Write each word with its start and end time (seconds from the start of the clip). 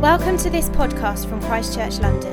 Welcome 0.00 0.38
to 0.38 0.48
this 0.48 0.70
podcast 0.70 1.28
from 1.28 1.42
Christchurch 1.42 1.98
London. 1.98 2.32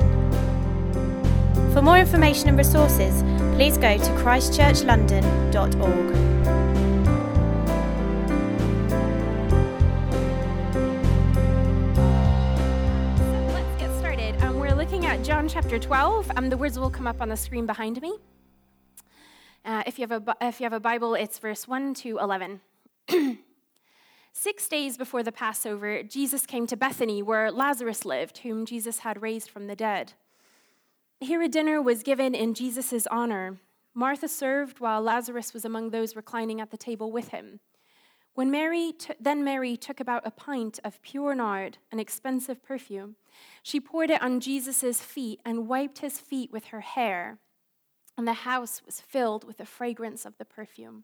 For 1.74 1.82
more 1.82 1.98
information 1.98 2.48
and 2.48 2.56
resources, 2.56 3.22
please 3.56 3.76
go 3.76 3.98
to 3.98 4.10
christchurchlondon.org. 4.12 6.14
Let's 13.52 13.78
get 13.78 13.94
started. 13.98 14.42
Um, 14.42 14.58
we're 14.58 14.74
looking 14.74 15.04
at 15.04 15.22
John 15.22 15.46
chapter 15.46 15.78
12. 15.78 16.32
Um, 16.36 16.48
the 16.48 16.56
words 16.56 16.78
will 16.78 16.88
come 16.88 17.06
up 17.06 17.20
on 17.20 17.28
the 17.28 17.36
screen 17.36 17.66
behind 17.66 18.00
me. 18.00 18.16
Uh, 19.66 19.82
if, 19.86 19.98
you 19.98 20.06
have 20.08 20.26
a, 20.26 20.36
if 20.40 20.58
you 20.58 20.64
have 20.64 20.72
a 20.72 20.80
Bible, 20.80 21.14
it's 21.14 21.38
verse 21.38 21.68
1 21.68 21.92
to 21.96 22.16
11. 22.16 22.62
Six 24.40 24.68
days 24.68 24.96
before 24.96 25.24
the 25.24 25.32
Passover, 25.32 26.04
Jesus 26.04 26.46
came 26.46 26.68
to 26.68 26.76
Bethany, 26.76 27.22
where 27.22 27.50
Lazarus 27.50 28.04
lived, 28.04 28.38
whom 28.38 28.66
Jesus 28.66 29.00
had 29.00 29.20
raised 29.20 29.50
from 29.50 29.66
the 29.66 29.74
dead. 29.74 30.12
Here 31.18 31.42
a 31.42 31.48
dinner 31.48 31.82
was 31.82 32.04
given 32.04 32.36
in 32.36 32.54
Jesus' 32.54 33.08
honor. 33.08 33.56
Martha 33.94 34.28
served, 34.28 34.78
while 34.78 35.02
Lazarus 35.02 35.52
was 35.52 35.64
among 35.64 35.90
those 35.90 36.14
reclining 36.14 36.60
at 36.60 36.70
the 36.70 36.76
table 36.76 37.10
with 37.10 37.30
him. 37.30 37.58
When 38.34 38.48
Mary 38.48 38.92
t- 38.96 39.12
then 39.18 39.42
Mary 39.42 39.76
took 39.76 39.98
about 39.98 40.24
a 40.24 40.30
pint 40.30 40.78
of 40.84 41.02
pure 41.02 41.34
nard, 41.34 41.78
an 41.90 41.98
expensive 41.98 42.62
perfume. 42.62 43.16
She 43.64 43.80
poured 43.80 44.10
it 44.10 44.22
on 44.22 44.38
Jesus' 44.38 45.00
feet 45.00 45.40
and 45.44 45.66
wiped 45.66 45.98
his 45.98 46.20
feet 46.20 46.52
with 46.52 46.66
her 46.66 46.82
hair, 46.82 47.38
and 48.16 48.24
the 48.28 48.34
house 48.34 48.82
was 48.86 49.00
filled 49.00 49.42
with 49.42 49.56
the 49.56 49.66
fragrance 49.66 50.24
of 50.24 50.38
the 50.38 50.44
perfume. 50.44 51.02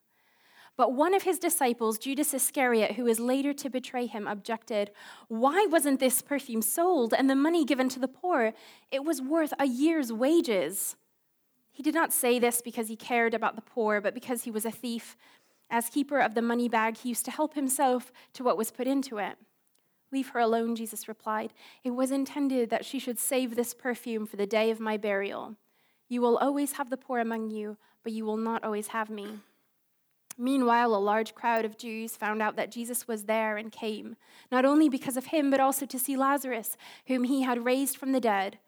But 0.76 0.92
one 0.92 1.14
of 1.14 1.22
his 1.22 1.38
disciples, 1.38 1.98
Judas 1.98 2.34
Iscariot, 2.34 2.92
who 2.92 3.04
was 3.04 3.20
later 3.20 3.52
to 3.52 3.70
betray 3.70 4.06
him, 4.06 4.26
objected, 4.26 4.90
Why 5.28 5.66
wasn't 5.70 6.00
this 6.00 6.20
perfume 6.20 6.62
sold 6.62 7.14
and 7.14 7.30
the 7.30 7.36
money 7.36 7.64
given 7.64 7.88
to 7.90 8.00
the 8.00 8.08
poor? 8.08 8.52
It 8.90 9.04
was 9.04 9.22
worth 9.22 9.52
a 9.58 9.66
year's 9.66 10.12
wages. 10.12 10.96
He 11.70 11.82
did 11.82 11.94
not 11.94 12.12
say 12.12 12.38
this 12.38 12.60
because 12.60 12.88
he 12.88 12.96
cared 12.96 13.34
about 13.34 13.54
the 13.54 13.62
poor, 13.62 14.00
but 14.00 14.14
because 14.14 14.44
he 14.44 14.50
was 14.50 14.64
a 14.64 14.70
thief. 14.70 15.16
As 15.70 15.88
keeper 15.88 16.18
of 16.18 16.34
the 16.34 16.42
money 16.42 16.68
bag, 16.68 16.98
he 16.98 17.08
used 17.08 17.24
to 17.24 17.30
help 17.30 17.54
himself 17.54 18.12
to 18.32 18.44
what 18.44 18.56
was 18.56 18.70
put 18.70 18.86
into 18.86 19.18
it. 19.18 19.36
Leave 20.12 20.28
her 20.28 20.40
alone, 20.40 20.76
Jesus 20.76 21.08
replied. 21.08 21.52
It 21.82 21.90
was 21.90 22.10
intended 22.10 22.70
that 22.70 22.84
she 22.84 22.98
should 22.98 23.18
save 23.18 23.54
this 23.54 23.74
perfume 23.74 24.26
for 24.26 24.36
the 24.36 24.46
day 24.46 24.70
of 24.70 24.78
my 24.78 24.96
burial. 24.96 25.56
You 26.08 26.20
will 26.20 26.36
always 26.36 26.72
have 26.72 26.90
the 26.90 26.96
poor 26.96 27.18
among 27.18 27.50
you, 27.50 27.76
but 28.02 28.12
you 28.12 28.24
will 28.24 28.36
not 28.36 28.62
always 28.62 28.88
have 28.88 29.10
me. 29.10 29.40
Meanwhile, 30.36 30.94
a 30.94 30.96
large 30.96 31.34
crowd 31.34 31.64
of 31.64 31.78
Jews 31.78 32.16
found 32.16 32.42
out 32.42 32.56
that 32.56 32.70
Jesus 32.70 33.06
was 33.06 33.24
there 33.24 33.56
and 33.56 33.70
came, 33.70 34.16
not 34.50 34.64
only 34.64 34.88
because 34.88 35.16
of 35.16 35.26
him, 35.26 35.50
but 35.50 35.60
also 35.60 35.86
to 35.86 35.98
see 35.98 36.16
Lazarus, 36.16 36.76
whom 37.06 37.24
he 37.24 37.42
had 37.42 37.64
raised 37.64 37.96
from 37.96 38.12
the 38.12 38.20
dead. 38.20 38.58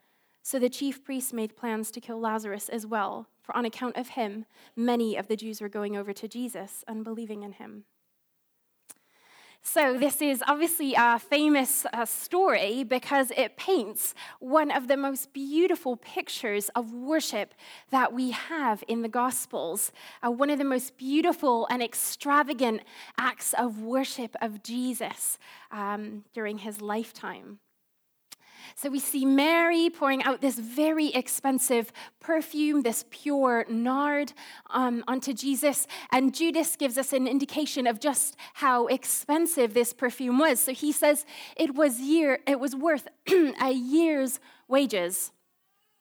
So 0.42 0.60
the 0.60 0.68
chief 0.68 1.02
priests 1.02 1.32
made 1.32 1.56
plans 1.56 1.90
to 1.90 2.00
kill 2.00 2.20
Lazarus 2.20 2.68
as 2.68 2.86
well, 2.86 3.28
for 3.42 3.56
on 3.56 3.64
account 3.64 3.96
of 3.96 4.10
him, 4.10 4.44
many 4.76 5.16
of 5.16 5.26
the 5.26 5.36
Jews 5.36 5.60
were 5.60 5.68
going 5.68 5.96
over 5.96 6.12
to 6.12 6.28
Jesus 6.28 6.84
and 6.86 7.02
believing 7.02 7.42
in 7.42 7.52
him. 7.52 7.84
So, 9.68 9.98
this 9.98 10.22
is 10.22 10.44
obviously 10.46 10.94
a 10.96 11.18
famous 11.18 11.84
uh, 11.92 12.04
story 12.04 12.84
because 12.84 13.32
it 13.36 13.56
paints 13.56 14.14
one 14.38 14.70
of 14.70 14.86
the 14.86 14.96
most 14.96 15.32
beautiful 15.32 15.96
pictures 15.96 16.68
of 16.76 16.92
worship 16.92 17.52
that 17.90 18.12
we 18.12 18.30
have 18.30 18.84
in 18.86 19.02
the 19.02 19.08
Gospels. 19.08 19.90
Uh, 20.24 20.30
one 20.30 20.50
of 20.50 20.58
the 20.58 20.64
most 20.64 20.96
beautiful 20.96 21.66
and 21.68 21.82
extravagant 21.82 22.82
acts 23.18 23.54
of 23.54 23.82
worship 23.82 24.36
of 24.40 24.62
Jesus 24.62 25.36
um, 25.72 26.24
during 26.32 26.58
his 26.58 26.80
lifetime. 26.80 27.58
So 28.74 28.90
we 28.90 28.98
see 28.98 29.24
Mary 29.24 29.90
pouring 29.90 30.22
out 30.24 30.40
this 30.40 30.58
very 30.58 31.08
expensive 31.08 31.92
perfume, 32.20 32.82
this 32.82 33.04
pure 33.10 33.64
nard, 33.68 34.32
um, 34.70 35.04
onto 35.06 35.32
Jesus. 35.32 35.86
And 36.10 36.34
Judas 36.34 36.76
gives 36.76 36.98
us 36.98 37.12
an 37.12 37.26
indication 37.26 37.86
of 37.86 38.00
just 38.00 38.36
how 38.54 38.86
expensive 38.86 39.74
this 39.74 39.92
perfume 39.92 40.38
was. 40.38 40.60
So 40.60 40.72
he 40.72 40.92
says 40.92 41.24
it 41.56 41.74
was 41.74 42.00
year, 42.00 42.40
it 42.46 42.60
was 42.60 42.74
worth 42.74 43.08
a 43.60 43.70
year's 43.72 44.40
wages. 44.68 45.32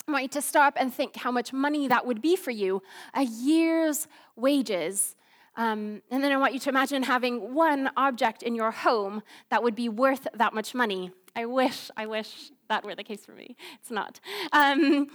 I 0.08 0.12
want 0.12 0.24
you 0.24 0.30
to 0.30 0.42
stop 0.42 0.76
and 0.80 0.94
think 0.94 1.16
how 1.16 1.32
much 1.32 1.52
money 1.52 1.88
that 1.88 2.06
would 2.06 2.22
be 2.22 2.36
for 2.36 2.52
you. 2.52 2.84
A 3.14 3.24
year's 3.24 4.08
wages. 4.36 5.16
Um, 5.58 6.02
and 6.12 6.24
then 6.24 6.32
I 6.32 6.38
want 6.38 6.54
you 6.54 6.60
to 6.60 6.70
imagine 6.70 7.04
having 7.04 7.54
one 7.54 7.90
object 7.96 8.44
in 8.44 8.56
your 8.56 8.72
home 8.72 9.24
that 9.50 9.64
would 9.64 9.76
be 9.76 9.90
worth 9.90 10.28
that 10.34 10.54
much 10.54 10.76
money. 10.76 11.12
I 11.36 11.46
wish, 11.46 11.90
I 11.98 12.06
wish 12.06 12.52
that 12.70 12.84
were 12.84 12.96
the 12.96 13.04
case 13.04 13.26
for 13.26 13.34
me. 13.34 13.56
It's 13.80 13.92
not. 13.92 14.20
Um, 14.52 15.08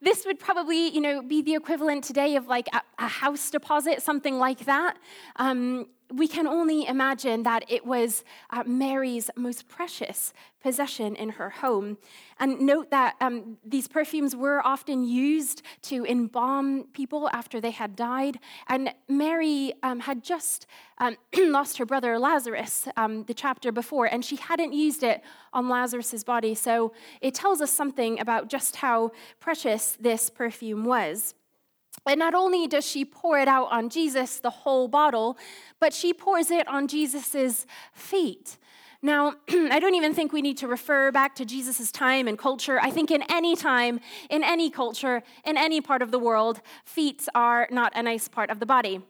this 0.00 0.24
would 0.26 0.38
probably, 0.38 0.88
you 0.88 1.00
know, 1.00 1.22
be 1.22 1.42
the 1.42 1.54
equivalent 1.54 2.04
today 2.04 2.36
of 2.36 2.46
like 2.46 2.68
a, 2.72 2.82
a 2.98 3.08
house 3.08 3.50
deposit, 3.50 4.02
something 4.02 4.38
like 4.38 4.64
that. 4.66 4.96
Um, 5.36 5.86
we 6.16 6.28
can 6.28 6.46
only 6.46 6.86
imagine 6.86 7.42
that 7.42 7.64
it 7.68 7.84
was 7.84 8.24
uh, 8.50 8.62
Mary's 8.66 9.30
most 9.36 9.68
precious 9.68 10.32
possession 10.62 11.14
in 11.16 11.30
her 11.30 11.50
home. 11.50 11.98
And 12.38 12.60
note 12.60 12.90
that 12.90 13.16
um, 13.20 13.58
these 13.64 13.86
perfumes 13.86 14.34
were 14.34 14.66
often 14.66 15.04
used 15.04 15.62
to 15.82 16.04
embalm 16.06 16.84
people 16.92 17.28
after 17.32 17.60
they 17.60 17.70
had 17.70 17.96
died. 17.96 18.38
And 18.68 18.94
Mary 19.08 19.74
um, 19.82 20.00
had 20.00 20.24
just 20.24 20.66
um, 20.98 21.16
lost 21.36 21.78
her 21.78 21.86
brother 21.86 22.18
Lazarus 22.18 22.88
um, 22.96 23.24
the 23.24 23.34
chapter 23.34 23.72
before, 23.72 24.06
and 24.06 24.24
she 24.24 24.36
hadn't 24.36 24.72
used 24.72 25.02
it 25.02 25.22
on 25.52 25.68
Lazarus's 25.68 26.24
body. 26.24 26.54
So 26.54 26.92
it 27.20 27.34
tells 27.34 27.60
us 27.60 27.70
something 27.70 28.20
about 28.20 28.48
just 28.48 28.76
how 28.76 29.10
precious 29.40 29.96
this 30.00 30.30
perfume 30.30 30.84
was. 30.84 31.34
And 32.06 32.18
not 32.18 32.34
only 32.34 32.66
does 32.66 32.86
she 32.86 33.04
pour 33.04 33.38
it 33.38 33.48
out 33.48 33.70
on 33.70 33.88
Jesus, 33.88 34.38
the 34.38 34.50
whole 34.50 34.88
bottle, 34.88 35.38
but 35.80 35.94
she 35.94 36.12
pours 36.12 36.50
it 36.50 36.68
on 36.68 36.86
Jesus' 36.86 37.66
feet. 37.92 38.58
Now, 39.00 39.34
I 39.50 39.80
don't 39.80 39.94
even 39.94 40.14
think 40.14 40.32
we 40.32 40.42
need 40.42 40.56
to 40.58 40.68
refer 40.68 41.12
back 41.12 41.34
to 41.36 41.44
Jesus' 41.44 41.92
time 41.92 42.26
and 42.26 42.38
culture. 42.38 42.80
I 42.80 42.90
think 42.90 43.10
in 43.10 43.22
any 43.30 43.54
time, 43.54 44.00
in 44.30 44.42
any 44.42 44.70
culture, 44.70 45.22
in 45.44 45.56
any 45.56 45.80
part 45.80 46.02
of 46.02 46.10
the 46.10 46.18
world, 46.18 46.60
feet 46.84 47.28
are 47.34 47.68
not 47.70 47.92
a 47.94 48.02
nice 48.02 48.28
part 48.28 48.50
of 48.50 48.60
the 48.60 48.66
body. 48.66 49.02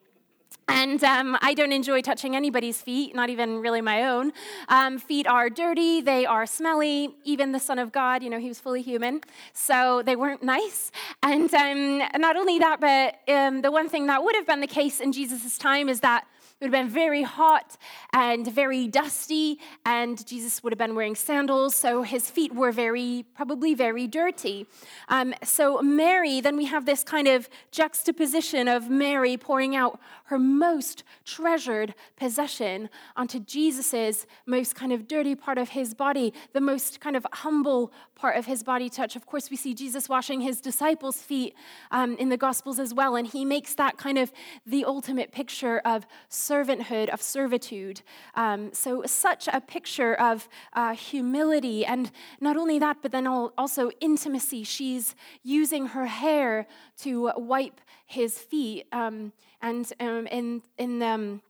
And 0.67 1.05
um, 1.05 1.37
I 1.43 1.53
don't 1.53 1.73
enjoy 1.73 2.01
touching 2.01 2.35
anybody's 2.35 2.81
feet, 2.81 3.15
not 3.15 3.29
even 3.29 3.61
really 3.61 3.83
my 3.83 4.05
own. 4.05 4.33
Um, 4.69 4.99
feet 4.99 5.27
are 5.27 5.51
dirty, 5.51 6.01
they 6.01 6.25
are 6.25 6.47
smelly. 6.47 7.15
Even 7.25 7.53
the 7.53 7.61
Son 7.61 7.79
of 7.79 7.93
God, 7.93 8.23
you 8.23 8.31
know, 8.31 8.39
he 8.39 8.49
was 8.49 8.61
fully 8.61 8.81
human, 8.81 9.21
so 9.53 10.03
they 10.03 10.17
weren't 10.17 10.43
nice. 10.43 10.91
And 11.23 11.53
um, 11.53 11.99
not 12.17 12.37
only 12.37 12.59
that, 12.61 12.81
but 12.81 13.19
um, 13.33 13.61
the 13.61 13.71
one 13.71 13.89
thing 13.89 14.07
that 14.07 14.25
would 14.25 14.35
have 14.37 14.47
been 14.47 14.61
the 14.61 14.67
case 14.67 15.01
in 15.01 15.13
Jesus' 15.13 15.59
time 15.59 15.89
is 15.89 16.01
that 16.01 16.27
it 16.61 16.65
would 16.65 16.75
have 16.75 16.87
been 16.87 16.95
very 16.95 17.23
hot 17.23 17.77
and 18.13 18.47
very 18.47 18.87
dusty, 18.87 19.59
and 19.85 20.25
Jesus 20.25 20.63
would 20.63 20.73
have 20.73 20.79
been 20.79 20.95
wearing 20.95 21.17
sandals, 21.17 21.75
so 21.75 22.03
his 22.03 22.31
feet 22.31 22.55
were 22.55 22.71
very, 22.71 23.25
probably 23.35 23.75
very 23.75 24.07
dirty. 24.07 24.67
Um, 25.09 25.35
so, 25.43 25.83
Mary, 25.83 26.41
then 26.41 26.57
we 26.57 26.67
have 26.67 26.87
this 26.87 27.03
kind 27.03 27.27
of 27.27 27.49
juxtaposition 27.73 28.69
of 28.69 28.89
Mary 28.89 29.37
pouring 29.37 29.75
out 29.75 29.99
her 30.27 30.39
most 30.39 31.03
treasured 31.25 31.93
possession 32.17 32.89
onto 33.17 33.41
Jesus's 33.41 34.27
most 34.47 34.77
kind 34.77 34.93
of 34.93 35.09
dirty 35.09 35.35
part 35.35 35.59
of 35.59 35.71
his 35.71 35.93
body, 35.93 36.33
the 36.53 36.61
most 36.61 37.01
kind 37.01 37.17
of 37.17 37.27
humble 37.33 37.93
part 38.15 38.37
of 38.37 38.47
his 38.47 38.63
body 38.63 38.89
touch. 38.89 39.17
Of 39.17 39.27
course, 39.27 39.51
we 39.51 39.57
see 39.57 39.75
Jesus 39.75 40.09
washing 40.09 40.41
his 40.41 40.61
disciples' 40.61 41.21
feet 41.21 41.55
um, 41.91 42.17
in 42.17 42.29
the 42.29 42.37
Gospels 42.37 42.79
as 42.79 42.95
well, 42.95 43.17
and 43.17 43.27
he 43.27 43.45
makes 43.45 43.75
that 43.75 43.99
kind 43.99 44.19
of 44.19 44.33
the 44.65 44.85
ultimate 44.85 45.33
picture 45.33 45.83
of 45.85 46.07
servanthood, 46.49 47.09
of 47.09 47.21
servitude. 47.23 48.03
Um, 48.35 48.73
so, 48.73 49.03
such 49.07 49.49
a 49.53 49.61
picture 49.61 50.15
of 50.15 50.49
uh, 50.73 50.95
humility, 50.95 51.85
and 51.87 52.11
not 52.41 52.57
only 52.57 52.79
that, 52.79 52.99
but 53.03 53.13
then 53.13 53.27
also 53.27 53.91
intimacy. 54.01 54.65
She's 54.65 55.15
using 55.43 55.87
her 55.89 56.07
hair 56.07 56.67
to 56.99 57.33
wipe 57.37 57.81
his 58.07 58.39
feet, 58.39 58.87
um, 58.93 59.33
and 59.61 59.93
um, 60.01 60.27
in 60.27 60.63
in 60.79 61.03
um, 61.03 61.41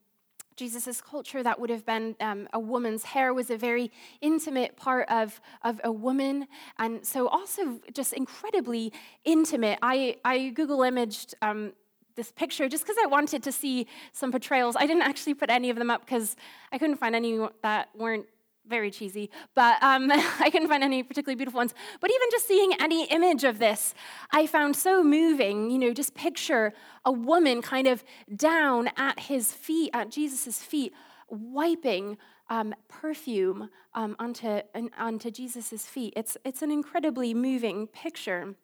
Jesus' 0.57 1.01
culture, 1.01 1.43
that 1.43 1.59
would 1.59 1.71
have 1.71 1.85
been 1.85 2.15
um, 2.21 2.49
a 2.53 2.61
woman's 2.61 3.03
hair 3.03 3.35
was 3.35 3.51
a 3.51 3.57
very 3.57 3.91
intimate 4.21 4.77
part 4.77 5.09
of, 5.09 5.41
of 5.63 5.81
a 5.83 5.91
woman. 5.91 6.47
And 6.79 7.05
so, 7.05 7.29
also 7.29 7.81
just 7.93 8.13
incredibly 8.13 8.93
intimate. 9.25 9.79
I, 9.83 10.17
I 10.25 10.51
Google 10.51 10.83
imaged 10.83 11.35
um, 11.43 11.73
this 12.17 12.33
picture 12.33 12.69
just 12.69 12.85
because 12.85 12.97
I 13.03 13.07
wanted 13.07 13.43
to 13.43 13.53
see 13.53 13.87
some 14.13 14.31
portrayals. 14.31 14.77
I 14.77 14.87
didn't 14.87 15.03
actually 15.03 15.35
put 15.35 15.51
any 15.51 15.71
of 15.71 15.77
them 15.77 15.91
up 15.91 16.05
because 16.05 16.37
I 16.73 16.79
couldn't 16.79 16.97
find 16.97 17.15
any 17.15 17.39
that 17.63 17.89
weren't 17.97 18.27
very 18.67 18.91
cheesy, 18.91 19.31
but 19.55 19.83
um, 19.83 20.11
I 20.41 20.49
couldn't 20.51 20.69
find 20.69 20.83
any 20.83 21.03
particularly 21.03 21.37
beautiful 21.37 21.59
ones. 21.59 21.75
But 22.01 22.11
even 22.11 22.29
just 22.31 22.49
seeing 22.49 22.73
any 22.81 23.07
image 23.07 23.45
of 23.45 23.59
this, 23.59 23.95
I 24.33 24.47
found 24.47 24.77
so 24.77 25.03
moving. 25.03 25.71
You 25.71 25.79
know, 25.79 25.93
just 25.93 26.15
picture 26.15 26.73
a 27.05 27.13
woman 27.13 27.63
kind 27.63 27.87
of 27.87 28.05
down 28.35 28.91
at 28.97 29.21
his 29.21 29.53
feet, 29.53 29.91
at 29.93 30.11
Jesus' 30.11 30.63
feet, 30.63 30.93
wiping 31.29 32.17
um, 32.51 32.75
perfume 32.89 33.71
um, 33.95 34.17
onto, 34.19 34.61
onto 34.99 35.31
Jesus' 35.31 35.87
feet. 35.87 36.13
It's, 36.17 36.37
it's 36.45 36.63
an 36.63 36.71
incredibly 36.71 37.35
moving 37.35 37.87
picture. 37.87 38.55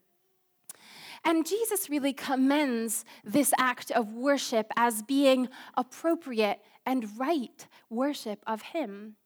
And 1.24 1.46
Jesus 1.46 1.90
really 1.90 2.12
commends 2.12 3.04
this 3.24 3.52
act 3.58 3.90
of 3.90 4.14
worship 4.14 4.72
as 4.76 5.02
being 5.02 5.48
appropriate 5.76 6.60
and 6.86 7.18
right 7.18 7.66
worship 7.90 8.42
of 8.46 8.62
Him. 8.62 9.16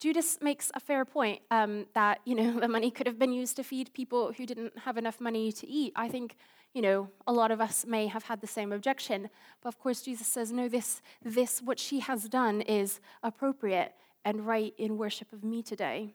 Judas 0.00 0.38
makes 0.40 0.70
a 0.74 0.80
fair 0.80 1.04
point 1.04 1.40
um, 1.50 1.86
that 1.94 2.20
you 2.24 2.34
know 2.34 2.58
the 2.64 2.68
money 2.68 2.90
could 2.90 3.06
have 3.06 3.18
been 3.18 3.32
used 3.32 3.56
to 3.56 3.62
feed 3.62 3.92
people 3.92 4.32
who 4.32 4.46
didn't 4.46 4.78
have 4.80 4.96
enough 4.96 5.20
money 5.20 5.52
to 5.52 5.68
eat. 5.68 5.92
I 5.94 6.08
think 6.08 6.36
you 6.74 6.82
know 6.82 7.08
a 7.26 7.32
lot 7.32 7.50
of 7.50 7.60
us 7.60 7.84
may 7.86 8.06
have 8.06 8.24
had 8.24 8.40
the 8.40 8.46
same 8.46 8.72
objection, 8.72 9.28
but 9.62 9.68
of 9.68 9.78
course 9.78 10.02
Jesus 10.02 10.26
says 10.26 10.52
no. 10.52 10.68
This 10.68 11.02
this 11.22 11.60
what 11.60 11.78
she 11.78 12.00
has 12.00 12.28
done 12.28 12.62
is 12.62 13.00
appropriate 13.22 13.92
and 14.24 14.46
right 14.46 14.74
in 14.78 14.98
worship 14.98 15.32
of 15.32 15.44
me 15.44 15.62
today. 15.62 16.14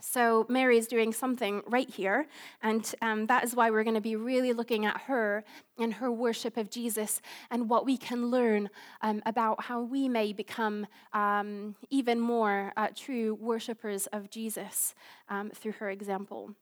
So, 0.00 0.44
Mary 0.48 0.76
is 0.76 0.86
doing 0.86 1.12
something 1.12 1.62
right 1.66 1.88
here, 1.88 2.26
and 2.62 2.94
um, 3.00 3.26
that 3.26 3.44
is 3.44 3.56
why 3.56 3.70
we're 3.70 3.82
going 3.82 3.94
to 3.94 4.00
be 4.00 4.14
really 4.14 4.52
looking 4.52 4.84
at 4.84 5.02
her 5.02 5.42
and 5.78 5.94
her 5.94 6.12
worship 6.12 6.58
of 6.58 6.70
Jesus 6.70 7.22
and 7.50 7.70
what 7.70 7.86
we 7.86 7.96
can 7.96 8.26
learn 8.26 8.68
um, 9.00 9.22
about 9.24 9.64
how 9.64 9.80
we 9.80 10.06
may 10.08 10.34
become 10.34 10.86
um, 11.14 11.74
even 11.88 12.20
more 12.20 12.74
uh, 12.76 12.88
true 12.94 13.34
worshippers 13.40 14.06
of 14.08 14.28
Jesus 14.28 14.94
um, 15.30 15.50
through 15.50 15.72
her 15.72 15.88
example. 15.88 16.54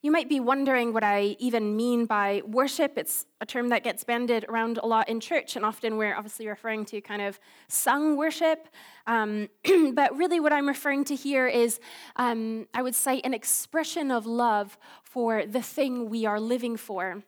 You 0.00 0.12
might 0.12 0.28
be 0.28 0.38
wondering 0.38 0.92
what 0.92 1.02
I 1.02 1.34
even 1.40 1.76
mean 1.76 2.06
by 2.06 2.42
worship. 2.46 2.96
It's 2.96 3.26
a 3.40 3.46
term 3.46 3.70
that 3.70 3.82
gets 3.82 4.04
bandied 4.04 4.44
around 4.48 4.78
a 4.78 4.86
lot 4.86 5.08
in 5.08 5.18
church, 5.18 5.56
and 5.56 5.64
often 5.64 5.96
we're 5.96 6.14
obviously 6.14 6.46
referring 6.46 6.84
to 6.86 7.00
kind 7.00 7.20
of 7.20 7.40
sung 7.66 8.16
worship. 8.16 8.68
Um, 9.08 9.48
but 9.94 10.16
really, 10.16 10.38
what 10.38 10.52
I'm 10.52 10.68
referring 10.68 11.02
to 11.06 11.16
here 11.16 11.48
is, 11.48 11.80
um, 12.14 12.68
I 12.72 12.82
would 12.82 12.94
say, 12.94 13.20
an 13.22 13.34
expression 13.34 14.12
of 14.12 14.24
love 14.24 14.78
for 15.02 15.44
the 15.44 15.62
thing 15.62 16.08
we 16.08 16.26
are 16.26 16.38
living 16.38 16.76
for 16.76 17.24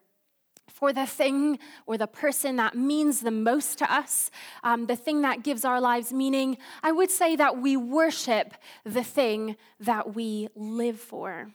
for 0.69 0.93
the 0.93 1.05
thing 1.05 1.59
or 1.85 1.99
the 1.99 2.07
person 2.07 2.57
that 2.57 2.75
means 2.77 3.21
the 3.21 3.31
most 3.31 3.77
to 3.77 3.93
us, 3.93 4.31
um, 4.63 4.87
the 4.87 4.97
thing 4.97 5.21
that 5.23 5.43
gives 5.43 5.65
our 5.65 5.81
lives 5.81 6.13
meaning, 6.13 6.57
I 6.83 6.93
would 6.93 7.11
say 7.11 7.37
that 7.37 7.59
we 7.61 7.77
worship 7.77 8.55
the 8.85 9.03
thing 9.03 9.57
that 9.81 10.15
we 10.15 10.49
live 10.55 10.99
for. 10.99 11.49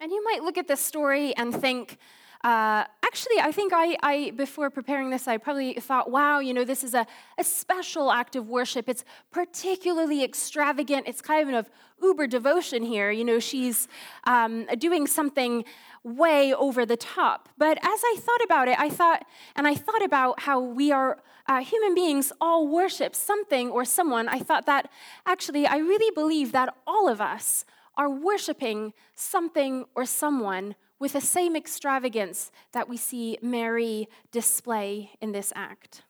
And 0.00 0.12
you 0.12 0.22
might 0.24 0.42
look 0.42 0.58
at 0.58 0.68
this 0.68 0.80
story 0.80 1.34
and 1.36 1.54
think, 1.54 1.98
uh, 2.42 2.84
actually, 3.02 3.38
I 3.40 3.52
think 3.52 3.72
I, 3.72 3.96
I, 4.02 4.32
before 4.36 4.68
preparing 4.68 5.08
this, 5.08 5.26
I 5.26 5.38
probably 5.38 5.74
thought, 5.74 6.10
wow, 6.10 6.40
you 6.40 6.52
know, 6.52 6.64
this 6.64 6.84
is 6.84 6.92
a, 6.92 7.06
a 7.38 7.44
special 7.44 8.10
act 8.10 8.36
of 8.36 8.48
worship. 8.48 8.88
It's 8.88 9.04
particularly 9.30 10.22
extravagant. 10.22 11.08
It's 11.08 11.22
kind 11.22 11.54
of 11.54 11.70
uber 12.02 12.26
devotion 12.26 12.82
here. 12.82 13.10
You 13.10 13.24
know, 13.24 13.38
she's 13.38 13.88
um, 14.24 14.66
doing 14.78 15.06
something 15.06 15.64
way 16.02 16.52
over 16.52 16.84
the 16.84 16.98
top. 16.98 17.48
But 17.56 17.78
as 17.78 18.00
I 18.04 18.16
thought 18.18 18.44
about 18.44 18.68
it, 18.68 18.78
I 18.78 18.90
thought, 18.90 19.24
and 19.56 19.66
I 19.66 19.74
thought 19.74 20.04
about 20.04 20.40
how 20.40 20.60
we 20.60 20.92
are 20.92 21.22
uh, 21.46 21.60
human 21.60 21.94
beings 21.94 22.32
all 22.40 22.68
worship 22.68 23.14
something 23.14 23.70
or 23.70 23.84
someone. 23.84 24.28
I 24.28 24.40
thought 24.40 24.66
that 24.66 24.90
actually, 25.24 25.66
I 25.66 25.78
really 25.78 26.10
believe 26.14 26.52
that 26.52 26.74
all 26.86 27.08
of 27.08 27.20
us 27.20 27.64
are 27.96 28.10
worshiping 28.10 28.92
something 29.14 29.84
or 29.94 30.04
someone 30.04 30.74
with 30.98 31.12
the 31.12 31.20
same 31.20 31.56
extravagance 31.56 32.50
that 32.72 32.88
we 32.88 32.96
see 32.96 33.38
Mary 33.42 34.08
display 34.30 35.10
in 35.20 35.32
this 35.32 35.52
act. 35.54 36.02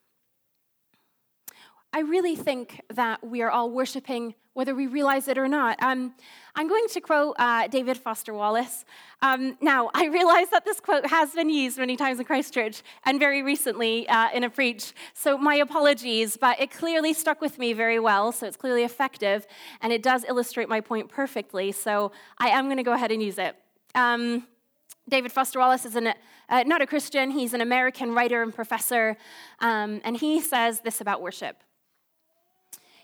I 1.94 2.00
really 2.00 2.34
think 2.34 2.80
that 2.92 3.24
we 3.24 3.40
are 3.42 3.50
all 3.52 3.70
worshiping, 3.70 4.34
whether 4.54 4.74
we 4.74 4.88
realize 4.88 5.28
it 5.28 5.38
or 5.38 5.46
not. 5.46 5.80
Um, 5.80 6.12
I'm 6.56 6.66
going 6.66 6.88
to 6.88 7.00
quote 7.00 7.36
uh, 7.38 7.68
David 7.68 7.96
Foster 7.96 8.34
Wallace. 8.34 8.84
Um, 9.22 9.56
now, 9.60 9.90
I 9.94 10.06
realize 10.06 10.50
that 10.50 10.64
this 10.64 10.80
quote 10.80 11.06
has 11.06 11.30
been 11.30 11.48
used 11.48 11.78
many 11.78 11.96
times 11.96 12.18
in 12.18 12.24
Christchurch 12.24 12.82
and 13.04 13.20
very 13.20 13.44
recently 13.44 14.08
uh, 14.08 14.28
in 14.34 14.42
a 14.42 14.50
preach, 14.50 14.92
so 15.12 15.38
my 15.38 15.54
apologies, 15.54 16.36
but 16.36 16.60
it 16.60 16.72
clearly 16.72 17.12
stuck 17.12 17.40
with 17.40 17.60
me 17.60 17.72
very 17.72 18.00
well, 18.00 18.32
so 18.32 18.44
it's 18.48 18.56
clearly 18.56 18.82
effective, 18.82 19.46
and 19.80 19.92
it 19.92 20.02
does 20.02 20.24
illustrate 20.24 20.68
my 20.68 20.80
point 20.80 21.08
perfectly, 21.08 21.70
so 21.70 22.10
I 22.38 22.48
am 22.48 22.64
going 22.64 22.78
to 22.78 22.82
go 22.82 22.94
ahead 22.94 23.12
and 23.12 23.22
use 23.22 23.38
it. 23.38 23.54
Um, 23.94 24.48
David 25.08 25.30
Foster 25.30 25.60
Wallace 25.60 25.84
is 25.84 25.94
an, 25.94 26.12
uh, 26.48 26.64
not 26.64 26.82
a 26.82 26.88
Christian, 26.88 27.30
he's 27.30 27.54
an 27.54 27.60
American 27.60 28.16
writer 28.16 28.42
and 28.42 28.52
professor, 28.52 29.16
um, 29.60 30.00
and 30.02 30.16
he 30.16 30.40
says 30.40 30.80
this 30.80 31.00
about 31.00 31.22
worship. 31.22 31.62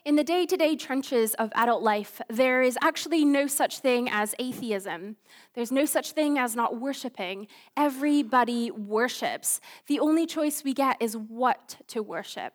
In 0.02 0.16
the 0.16 0.24
day 0.24 0.46
to 0.46 0.56
day 0.56 0.76
trenches 0.76 1.34
of 1.34 1.52
adult 1.54 1.82
life, 1.82 2.22
there 2.30 2.62
is 2.62 2.78
actually 2.80 3.22
no 3.22 3.46
such 3.46 3.80
thing 3.80 4.08
as 4.10 4.34
atheism. 4.38 5.16
There's 5.54 5.70
no 5.70 5.84
such 5.84 6.12
thing 6.12 6.38
as 6.38 6.56
not 6.56 6.80
worshiping. 6.80 7.48
Everybody 7.76 8.70
worships. 8.70 9.60
The 9.88 10.00
only 10.00 10.24
choice 10.24 10.64
we 10.64 10.72
get 10.72 10.96
is 11.00 11.18
what 11.18 11.76
to 11.88 12.02
worship. 12.02 12.54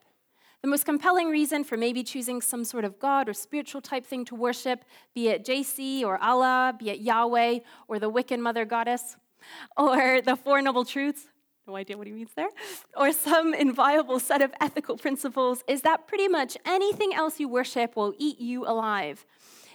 The 0.63 0.69
most 0.69 0.85
compelling 0.85 1.29
reason 1.29 1.63
for 1.63 1.77
maybe 1.77 2.01
choosing 2.01 2.41
some 2.41 2.63
sort 2.63 2.83
of 2.83 2.97
God 2.97 3.29
or 3.29 3.33
spiritual 3.33 3.81
type 3.81 4.07
thing 4.07 4.25
to 4.25 4.33
worship, 4.33 4.83
be 5.13 5.27
it 5.27 5.45
JC 5.45 6.03
or 6.03 6.17
Allah, 6.17 6.73
be 6.79 6.89
it 6.89 7.01
Yahweh 7.01 7.59
or 7.87 7.99
the 7.99 8.09
Wiccan 8.09 8.39
mother 8.39 8.65
goddess, 8.65 9.17
or 9.77 10.19
the 10.21 10.35
Four 10.35 10.63
Noble 10.63 10.83
Truths, 10.83 11.27
no 11.67 11.75
idea 11.75 11.97
what 11.97 12.05
he 12.05 12.13
means 12.13 12.31
there, 12.35 12.49
or 12.95 13.11
some 13.11 13.53
inviolable 13.53 14.19
set 14.19 14.41
of 14.41 14.53
ethical 14.61 14.97
principles 14.97 15.63
is 15.67 15.81
that 15.81 16.07
pretty 16.07 16.27
much 16.27 16.57
anything 16.63 17.13
else 17.13 17.39
you 17.39 17.47
worship 17.47 17.95
will 17.95 18.13
eat 18.19 18.39
you 18.39 18.67
alive. 18.67 19.25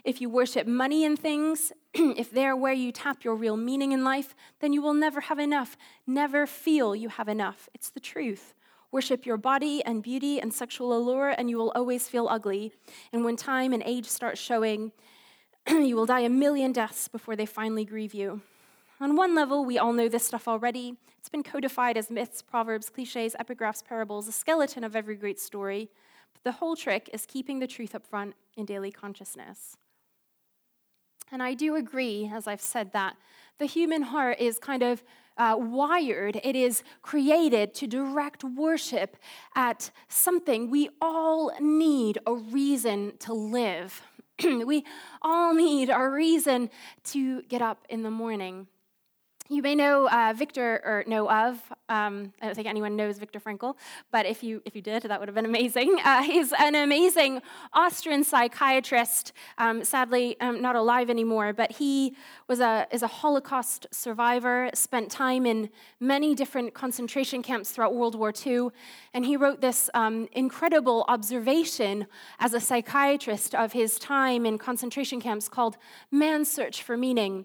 If 0.04 0.20
you 0.20 0.30
worship 0.30 0.68
money 0.68 1.04
and 1.04 1.18
things, 1.18 1.72
if 1.94 2.30
they're 2.30 2.56
where 2.56 2.72
you 2.72 2.92
tap 2.92 3.24
your 3.24 3.34
real 3.34 3.56
meaning 3.56 3.90
in 3.90 4.04
life, 4.04 4.36
then 4.60 4.72
you 4.72 4.80
will 4.80 4.94
never 4.94 5.20
have 5.22 5.40
enough, 5.40 5.76
never 6.06 6.46
feel 6.46 6.94
you 6.94 7.08
have 7.08 7.28
enough. 7.28 7.68
It's 7.74 7.90
the 7.90 8.00
truth. 8.00 8.54
Worship 8.92 9.26
your 9.26 9.36
body 9.36 9.84
and 9.84 10.02
beauty 10.02 10.40
and 10.40 10.54
sexual 10.54 10.96
allure, 10.96 11.30
and 11.30 11.50
you 11.50 11.56
will 11.56 11.72
always 11.74 12.08
feel 12.08 12.28
ugly. 12.28 12.72
And 13.12 13.24
when 13.24 13.36
time 13.36 13.72
and 13.72 13.82
age 13.84 14.06
start 14.06 14.38
showing, 14.38 14.92
you 15.68 15.96
will 15.96 16.06
die 16.06 16.20
a 16.20 16.28
million 16.28 16.70
deaths 16.70 17.08
before 17.08 17.34
they 17.34 17.46
finally 17.46 17.84
grieve 17.84 18.14
you. 18.14 18.42
On 19.02 19.16
one 19.16 19.34
level, 19.34 19.64
we 19.64 19.78
all 19.78 19.94
know 19.94 20.10
this 20.10 20.26
stuff 20.26 20.46
already. 20.46 20.94
It's 21.18 21.30
been 21.30 21.42
codified 21.42 21.96
as 21.96 22.10
myths, 22.10 22.42
proverbs, 22.42 22.90
cliches, 22.90 23.34
epigraphs, 23.40 23.82
parables, 23.82 24.28
a 24.28 24.32
skeleton 24.32 24.84
of 24.84 24.94
every 24.94 25.14
great 25.14 25.40
story. 25.40 25.88
But 26.34 26.44
the 26.44 26.52
whole 26.58 26.76
trick 26.76 27.08
is 27.10 27.24
keeping 27.24 27.60
the 27.60 27.66
truth 27.66 27.94
up 27.94 28.06
front 28.06 28.34
in 28.58 28.66
daily 28.66 28.92
consciousness. 28.92 29.78
And 31.32 31.42
I 31.42 31.54
do 31.54 31.76
agree, 31.76 32.30
as 32.30 32.46
I've 32.46 32.60
said, 32.60 32.92
that 32.92 33.16
the 33.58 33.64
human 33.64 34.02
heart 34.02 34.38
is 34.38 34.58
kind 34.58 34.82
of 34.82 35.02
uh, 35.38 35.56
wired, 35.58 36.38
it 36.44 36.54
is 36.54 36.82
created 37.00 37.72
to 37.72 37.86
direct 37.86 38.44
worship 38.44 39.16
at 39.54 39.90
something. 40.08 40.68
We 40.68 40.90
all 41.00 41.52
need 41.58 42.18
a 42.26 42.34
reason 42.34 43.14
to 43.20 43.32
live. 43.32 44.02
we 44.44 44.84
all 45.22 45.54
need 45.54 45.88
a 45.88 46.06
reason 46.06 46.68
to 47.04 47.40
get 47.42 47.62
up 47.62 47.86
in 47.88 48.02
the 48.02 48.10
morning. 48.10 48.66
You 49.52 49.62
may 49.62 49.74
know 49.74 50.08
uh, 50.08 50.32
Viktor, 50.36 50.80
or 50.84 51.02
know 51.08 51.28
of, 51.28 51.56
um, 51.88 52.32
I 52.40 52.46
don't 52.46 52.54
think 52.54 52.68
anyone 52.68 52.94
knows 52.94 53.18
Viktor 53.18 53.40
Frankl, 53.40 53.74
but 54.12 54.24
if 54.24 54.44
you, 54.44 54.62
if 54.64 54.76
you 54.76 54.80
did, 54.80 55.02
that 55.02 55.18
would 55.18 55.28
have 55.28 55.34
been 55.34 55.44
amazing. 55.44 55.98
Uh, 56.10 56.22
he's 56.22 56.52
an 56.58 56.74
amazing 56.74 57.40
Austrian 57.72 58.24
psychiatrist, 58.24 59.32
um, 59.58 59.84
sadly 59.84 60.36
um, 60.40 60.60
not 60.62 60.74
alive 60.76 61.10
anymore, 61.10 61.52
but 61.52 61.72
he 61.72 62.16
was 62.48 62.58
a, 62.58 62.86
is 62.90 63.02
a 63.02 63.06
Holocaust 63.06 63.86
survivor, 63.92 64.70
spent 64.72 65.10
time 65.10 65.46
in 65.46 65.68
many 66.00 66.34
different 66.34 66.72
concentration 66.74 67.42
camps 67.42 67.70
throughout 67.70 67.94
World 67.94 68.14
War 68.14 68.32
II, 68.46 68.68
and 69.14 69.24
he 69.24 69.36
wrote 69.36 69.60
this 69.60 69.90
um, 69.94 70.28
incredible 70.32 71.04
observation 71.08 72.06
as 72.38 72.54
a 72.54 72.60
psychiatrist 72.60 73.54
of 73.54 73.72
his 73.72 73.98
time 73.98 74.46
in 74.46 74.58
concentration 74.58 75.20
camps 75.20 75.48
called 75.48 75.76
Man's 76.10 76.50
Search 76.50 76.82
for 76.82 76.96
Meaning. 76.96 77.44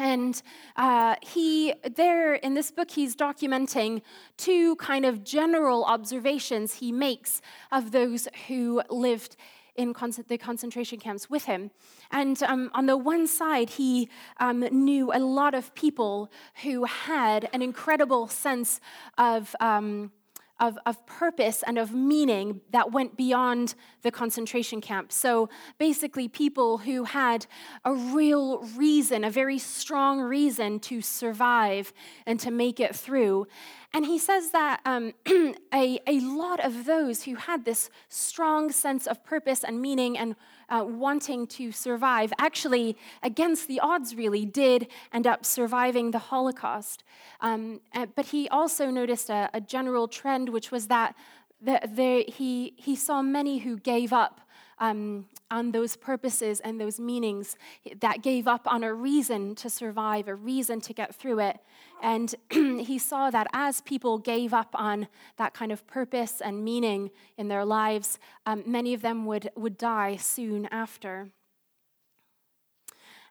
And 0.00 0.40
uh, 0.76 1.16
he, 1.20 1.74
there 1.94 2.34
in 2.34 2.54
this 2.54 2.70
book, 2.70 2.90
he's 2.90 3.14
documenting 3.14 4.00
two 4.38 4.76
kind 4.76 5.04
of 5.04 5.22
general 5.22 5.84
observations 5.84 6.74
he 6.74 6.90
makes 6.90 7.42
of 7.70 7.92
those 7.92 8.26
who 8.48 8.82
lived 8.88 9.36
in 9.76 9.94
the 10.28 10.38
concentration 10.38 10.98
camps 10.98 11.28
with 11.28 11.44
him. 11.44 11.70
And 12.10 12.42
um, 12.42 12.70
on 12.72 12.86
the 12.86 12.96
one 12.96 13.26
side, 13.26 13.70
he 13.70 14.08
um, 14.38 14.60
knew 14.60 15.12
a 15.12 15.18
lot 15.18 15.54
of 15.54 15.74
people 15.74 16.30
who 16.62 16.84
had 16.84 17.48
an 17.52 17.60
incredible 17.60 18.26
sense 18.26 18.80
of. 19.18 19.54
Um, 19.60 20.12
of, 20.60 20.78
of 20.86 21.04
purpose 21.06 21.64
and 21.66 21.78
of 21.78 21.92
meaning 21.92 22.60
that 22.70 22.92
went 22.92 23.16
beyond 23.16 23.74
the 24.02 24.10
concentration 24.10 24.80
camp. 24.80 25.10
So 25.10 25.48
basically, 25.78 26.28
people 26.28 26.78
who 26.78 27.04
had 27.04 27.46
a 27.84 27.92
real 27.92 28.60
reason, 28.76 29.24
a 29.24 29.30
very 29.30 29.58
strong 29.58 30.20
reason 30.20 30.78
to 30.80 31.00
survive 31.00 31.92
and 32.26 32.38
to 32.40 32.50
make 32.50 32.78
it 32.78 32.94
through. 32.94 33.46
And 33.92 34.06
he 34.06 34.18
says 34.18 34.52
that 34.52 34.80
um, 34.84 35.12
a, 35.74 35.98
a 36.06 36.20
lot 36.20 36.64
of 36.64 36.84
those 36.84 37.24
who 37.24 37.34
had 37.34 37.64
this 37.64 37.90
strong 38.08 38.70
sense 38.70 39.06
of 39.06 39.24
purpose 39.24 39.64
and 39.64 39.80
meaning 39.80 40.16
and 40.16 40.36
uh, 40.70 40.84
wanting 40.84 41.46
to 41.46 41.72
survive, 41.72 42.32
actually, 42.38 42.96
against 43.22 43.68
the 43.68 43.80
odds, 43.80 44.14
really, 44.14 44.44
did 44.44 44.86
end 45.12 45.26
up 45.26 45.44
surviving 45.44 46.12
the 46.12 46.18
Holocaust. 46.18 47.04
Um, 47.40 47.80
uh, 47.94 48.06
but 48.14 48.26
he 48.26 48.48
also 48.48 48.90
noticed 48.90 49.30
a, 49.30 49.50
a 49.52 49.60
general 49.60 50.08
trend, 50.08 50.48
which 50.48 50.70
was 50.70 50.86
that 50.86 51.14
the, 51.60 51.80
the, 51.84 52.24
he, 52.32 52.74
he 52.76 52.96
saw 52.96 53.20
many 53.22 53.58
who 53.58 53.76
gave 53.76 54.12
up 54.12 54.40
um, 54.80 55.26
on 55.50 55.70
those 55.72 55.94
purposes 55.96 56.60
and 56.60 56.80
those 56.80 56.98
meanings, 56.98 57.56
that 58.00 58.22
gave 58.22 58.48
up 58.48 58.66
on 58.66 58.82
a 58.82 58.92
reason 58.92 59.54
to 59.56 59.70
survive, 59.70 60.26
a 60.26 60.34
reason 60.34 60.80
to 60.80 60.92
get 60.92 61.14
through 61.14 61.40
it. 61.40 61.58
And 62.02 62.34
he 62.50 62.98
saw 62.98 63.30
that 63.30 63.46
as 63.52 63.82
people 63.82 64.18
gave 64.18 64.52
up 64.52 64.70
on 64.74 65.08
that 65.36 65.54
kind 65.54 65.70
of 65.70 65.86
purpose 65.86 66.40
and 66.40 66.64
meaning 66.64 67.10
in 67.36 67.48
their 67.48 67.64
lives, 67.64 68.18
um, 68.46 68.64
many 68.66 68.94
of 68.94 69.02
them 69.02 69.26
would, 69.26 69.50
would 69.54 69.76
die 69.76 70.16
soon 70.16 70.66
after. 70.66 71.28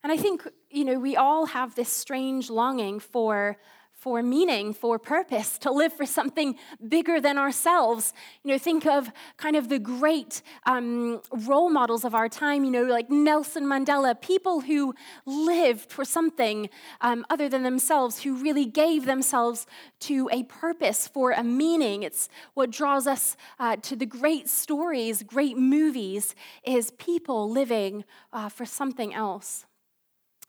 And 0.04 0.12
I 0.14 0.18
think, 0.18 0.48
you 0.70 0.86
know, 0.86 1.00
we 1.00 1.18
all 1.18 1.48
have 1.48 1.76
this 1.76 1.90
strange 1.90 2.50
longing 2.50 3.00
for 3.00 3.58
for 4.00 4.24
meaning, 4.24 4.74
for 4.74 4.98
purpose, 4.98 5.58
to 5.60 5.72
live 5.72 5.92
for 5.92 6.06
something 6.06 6.56
bigger 6.88 7.20
than 7.20 7.38
ourselves. 7.38 8.14
You 8.44 8.52
know, 8.52 8.58
think 8.58 8.86
of 8.86 9.12
kind 9.38 9.58
of 9.58 9.68
the 9.68 9.78
great 9.78 10.42
um, 10.66 11.22
role 11.32 11.70
models 11.70 12.06
of 12.06 12.16
our 12.16 12.30
time, 12.30 12.64
you 12.64 12.72
know, 12.72 12.84
like 12.84 13.10
Nelson 13.10 13.66
Mandela, 13.66 14.20
people 14.20 14.62
who 14.62 14.96
lived 15.26 15.92
for 15.92 16.06
something 16.06 16.70
um, 17.02 17.26
other 17.30 17.50
than 17.50 17.64
themselves, 17.64 18.24
who 18.24 18.36
really 18.36 18.66
gave 18.66 19.06
themselves 19.06 19.68
to 20.02 20.30
a 20.32 20.44
purpose, 20.44 21.08
for 21.08 21.32
a 21.32 21.44
meaning. 21.44 22.04
It's 22.04 22.30
what 22.54 22.72
draws 22.72 23.06
us 23.06 23.36
uh, 23.60 23.76
to 23.78 23.96
the 23.98 24.06
great 24.06 24.48
stories, 24.48 25.24
great 25.24 25.58
movies, 25.58 26.36
is 26.64 26.92
people 26.92 27.50
living 27.50 28.06
uh, 28.32 28.48
for 28.48 28.66
something 28.66 29.14
else. 29.14 29.66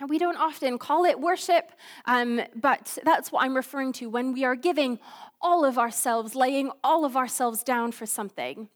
We 0.09 0.19
don't 0.19 0.37
often 0.37 0.79
call 0.79 1.05
it 1.05 1.21
worship, 1.21 1.73
um, 2.07 2.41
but 2.55 2.99
that's 3.05 3.31
what 3.31 3.45
I'm 3.45 3.55
referring 3.55 3.93
to 3.95 4.09
when 4.09 4.33
we 4.33 4.45
are 4.45 4.57
giving 4.57 4.99
all 5.41 5.65
of 5.65 5.79
ourselves, 5.79 6.35
laying 6.35 6.71
all 6.83 7.05
of 7.05 7.17
ourselves 7.17 7.63
down 7.63 7.93
for 7.93 8.07
something. 8.07 8.69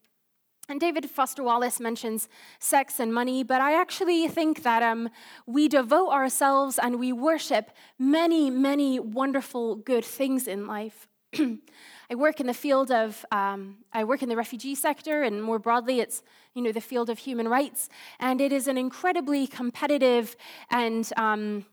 And 0.69 0.81
David 0.81 1.11
Foster 1.11 1.43
Wallace 1.43 1.79
mentions 1.79 2.29
sex 2.59 2.99
and 2.99 3.13
money, 3.13 3.43
but 3.43 3.61
I 3.61 3.79
actually 3.79 4.27
think 4.29 4.63
that 4.63 4.83
um, 4.83 5.11
we 5.47 5.69
devote 5.69 6.11
ourselves 6.11 6.79
and 6.79 6.99
we 6.99 7.13
worship 7.13 7.71
many, 7.99 8.49
many 8.49 8.99
wonderful 8.99 9.77
good 9.77 10.05
things 10.05 10.49
in 10.49 10.67
life. 10.67 11.07
I 12.11 12.15
work 12.15 12.41
in 12.41 12.47
the 12.47 12.55
field 12.55 12.91
of, 12.91 13.25
um, 13.33 13.79
I 13.93 14.05
work 14.05 14.23
in 14.23 14.29
the 14.29 14.37
refugee 14.37 14.75
sector, 14.75 15.23
and 15.23 15.43
more 15.43 15.59
broadly, 15.59 16.01
it's 16.01 16.23
you 16.55 16.63
know 16.63 16.73
the 16.73 16.81
field 16.81 17.11
of 17.11 17.19
human 17.19 17.49
rights, 17.49 17.89
and 18.21 18.41
it 18.41 18.53
is 18.53 18.69
an 18.69 18.77
incredibly 18.77 19.47
competitive 19.47 20.37
and 20.71 21.11
um, 21.17 21.65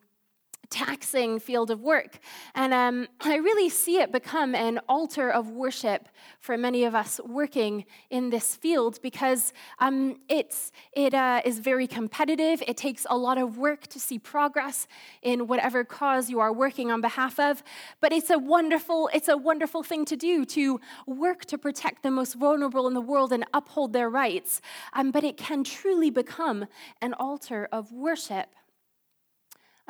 taxing 0.72 1.40
field 1.40 1.70
of 1.70 1.82
work. 1.82 2.18
And 2.56 2.74
um, 2.74 3.08
I 3.20 3.36
really 3.36 3.70
see 3.70 3.98
it 3.98 4.12
become 4.12 4.56
an 4.56 4.80
altar 4.90 5.30
of 5.30 5.52
worship 5.52 6.08
for 6.40 6.58
many 6.58 6.86
of 6.86 6.96
us 6.96 7.20
working 7.24 7.86
in 8.10 8.32
this 8.32 8.56
field 8.56 9.00
because 9.04 9.54
um, 9.80 10.18
it's, 10.30 10.72
it 10.94 11.14
uh, 11.14 11.42
is 11.46 11.60
very 11.60 11.86
competitive. 11.86 12.64
It 12.66 12.78
takes 12.78 13.06
a 13.10 13.18
lot 13.18 13.38
of 13.38 13.58
work 13.58 13.86
to 13.88 14.00
see 14.00 14.18
progress 14.18 14.88
in 15.22 15.46
whatever 15.46 15.84
cause 15.84 16.30
you 16.30 16.40
are 16.40 16.54
working 16.54 16.90
on 16.90 17.02
behalf 17.02 17.40
of. 17.40 17.62
But 18.00 18.14
it's 18.14 18.30
a 18.30 18.40
wonderful, 18.40 19.10
it's 19.14 19.28
a 19.28 19.38
wonderful 19.38 19.84
thing 19.84 20.06
to 20.06 20.16
do 20.16 20.46
to 20.46 20.80
work 21.06 21.46
to 21.46 21.58
protect 21.58 22.02
the 22.02 22.12
most 22.12 22.36
vulnerable 22.36 22.88
in 22.88 22.94
the 22.94 23.02
world 23.02 23.34
and 23.34 23.46
uphold 23.54 23.94
their 23.94 24.10
rights. 24.10 24.62
Um, 24.94 25.12
but 25.12 25.24
it 25.24 25.36
can 25.36 25.64
truly 25.64 26.10
become 26.10 26.66
an 27.02 27.14
altar 27.14 27.68
of 27.72 27.92
worship. 27.92 28.56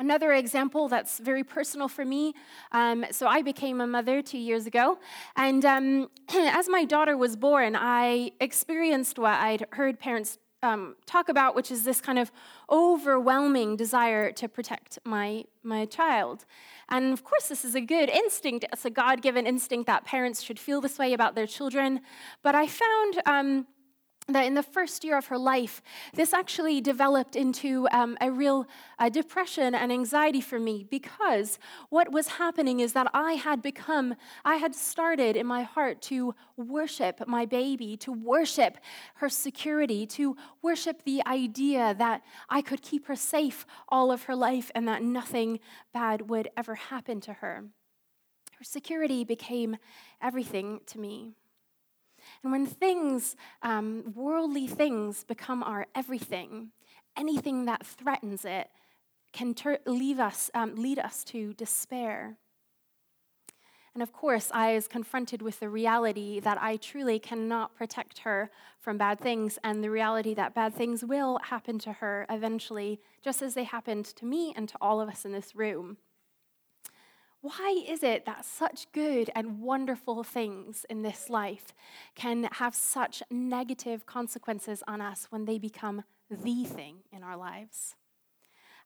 Another 0.02 0.32
example 0.32 0.88
that's 0.88 1.20
very 1.20 1.44
personal 1.44 1.86
for 1.86 2.04
me 2.04 2.34
um, 2.72 3.04
so, 3.12 3.28
I 3.28 3.40
became 3.42 3.80
a 3.80 3.86
mother 3.86 4.20
two 4.20 4.38
years 4.38 4.66
ago. 4.66 4.98
And 5.36 5.64
um, 5.64 6.10
as 6.28 6.68
my 6.68 6.84
daughter 6.84 7.16
was 7.16 7.36
born, 7.36 7.76
I 7.76 8.32
experienced 8.40 9.16
what 9.16 9.34
I'd 9.34 9.64
heard 9.70 10.00
parents 10.00 10.38
um, 10.64 10.96
talk 11.06 11.28
about, 11.28 11.54
which 11.54 11.70
is 11.70 11.84
this 11.84 12.00
kind 12.00 12.18
of 12.18 12.32
overwhelming 12.68 13.76
desire 13.76 14.32
to 14.32 14.48
protect 14.48 14.98
my, 15.04 15.44
my 15.62 15.86
child. 15.86 16.46
And 16.88 17.12
of 17.12 17.22
course, 17.22 17.46
this 17.46 17.64
is 17.64 17.76
a 17.76 17.80
good 17.80 18.08
instinct. 18.10 18.64
It's 18.72 18.84
a 18.84 18.90
God 18.90 19.22
given 19.22 19.46
instinct 19.46 19.86
that 19.86 20.04
parents 20.04 20.42
should 20.42 20.58
feel 20.58 20.80
this 20.80 20.98
way 20.98 21.12
about 21.12 21.36
their 21.36 21.46
children. 21.46 22.00
But 22.42 22.56
I 22.56 22.66
found 22.66 23.22
um, 23.24 23.66
that 24.28 24.46
in 24.46 24.54
the 24.54 24.62
first 24.62 25.02
year 25.04 25.18
of 25.18 25.26
her 25.26 25.38
life, 25.38 25.82
this 26.14 26.32
actually 26.32 26.80
developed 26.80 27.34
into 27.34 27.88
um, 27.90 28.16
a 28.20 28.30
real 28.30 28.66
uh, 28.98 29.08
depression 29.08 29.74
and 29.74 29.92
anxiety 29.92 30.40
for 30.40 30.60
me 30.60 30.86
because 30.88 31.58
what 31.90 32.12
was 32.12 32.28
happening 32.28 32.80
is 32.80 32.92
that 32.92 33.10
I 33.12 33.32
had 33.32 33.62
become, 33.62 34.14
I 34.44 34.56
had 34.56 34.74
started 34.74 35.36
in 35.36 35.46
my 35.46 35.62
heart 35.62 36.00
to 36.02 36.34
worship 36.56 37.26
my 37.26 37.46
baby, 37.46 37.96
to 37.98 38.12
worship 38.12 38.78
her 39.16 39.28
security, 39.28 40.06
to 40.06 40.36
worship 40.62 41.02
the 41.02 41.22
idea 41.26 41.94
that 41.98 42.22
I 42.48 42.62
could 42.62 42.82
keep 42.82 43.06
her 43.06 43.16
safe 43.16 43.66
all 43.88 44.12
of 44.12 44.24
her 44.24 44.36
life 44.36 44.70
and 44.74 44.86
that 44.86 45.02
nothing 45.02 45.58
bad 45.92 46.30
would 46.30 46.48
ever 46.56 46.76
happen 46.76 47.20
to 47.22 47.32
her. 47.34 47.64
Her 48.58 48.64
security 48.64 49.24
became 49.24 49.76
everything 50.20 50.80
to 50.86 51.00
me. 51.00 51.34
And 52.42 52.52
when 52.52 52.66
things, 52.66 53.36
um, 53.62 54.12
worldly 54.14 54.66
things, 54.66 55.24
become 55.24 55.62
our 55.62 55.86
everything, 55.94 56.72
anything 57.16 57.66
that 57.66 57.86
threatens 57.86 58.44
it 58.44 58.68
can 59.32 59.54
ter- 59.54 59.78
leave 59.86 60.18
us, 60.18 60.50
um, 60.54 60.74
lead 60.74 60.98
us 60.98 61.24
to 61.24 61.54
despair. 61.54 62.36
And 63.94 64.02
of 64.02 64.12
course, 64.12 64.50
I 64.54 64.74
was 64.74 64.88
confronted 64.88 65.42
with 65.42 65.60
the 65.60 65.68
reality 65.68 66.40
that 66.40 66.60
I 66.62 66.76
truly 66.76 67.18
cannot 67.18 67.74
protect 67.74 68.20
her 68.20 68.50
from 68.80 68.96
bad 68.96 69.20
things, 69.20 69.58
and 69.62 69.84
the 69.84 69.90
reality 69.90 70.32
that 70.34 70.54
bad 70.54 70.74
things 70.74 71.04
will 71.04 71.38
happen 71.44 71.78
to 71.80 71.92
her 71.94 72.24
eventually, 72.30 73.00
just 73.22 73.42
as 73.42 73.52
they 73.52 73.64
happened 73.64 74.06
to 74.06 74.24
me 74.24 74.54
and 74.56 74.68
to 74.70 74.78
all 74.80 75.00
of 75.00 75.10
us 75.10 75.26
in 75.26 75.32
this 75.32 75.54
room. 75.54 75.98
Why 77.42 77.84
is 77.88 78.04
it 78.04 78.24
that 78.24 78.44
such 78.44 78.90
good 78.92 79.28
and 79.34 79.60
wonderful 79.60 80.22
things 80.22 80.86
in 80.88 81.02
this 81.02 81.28
life 81.28 81.74
can 82.14 82.44
have 82.52 82.72
such 82.72 83.20
negative 83.32 84.06
consequences 84.06 84.84
on 84.86 85.00
us 85.00 85.26
when 85.30 85.44
they 85.44 85.58
become 85.58 86.04
the 86.30 86.36
thing 86.64 86.98
in 87.12 87.24
our 87.24 87.36
lives? 87.36 87.96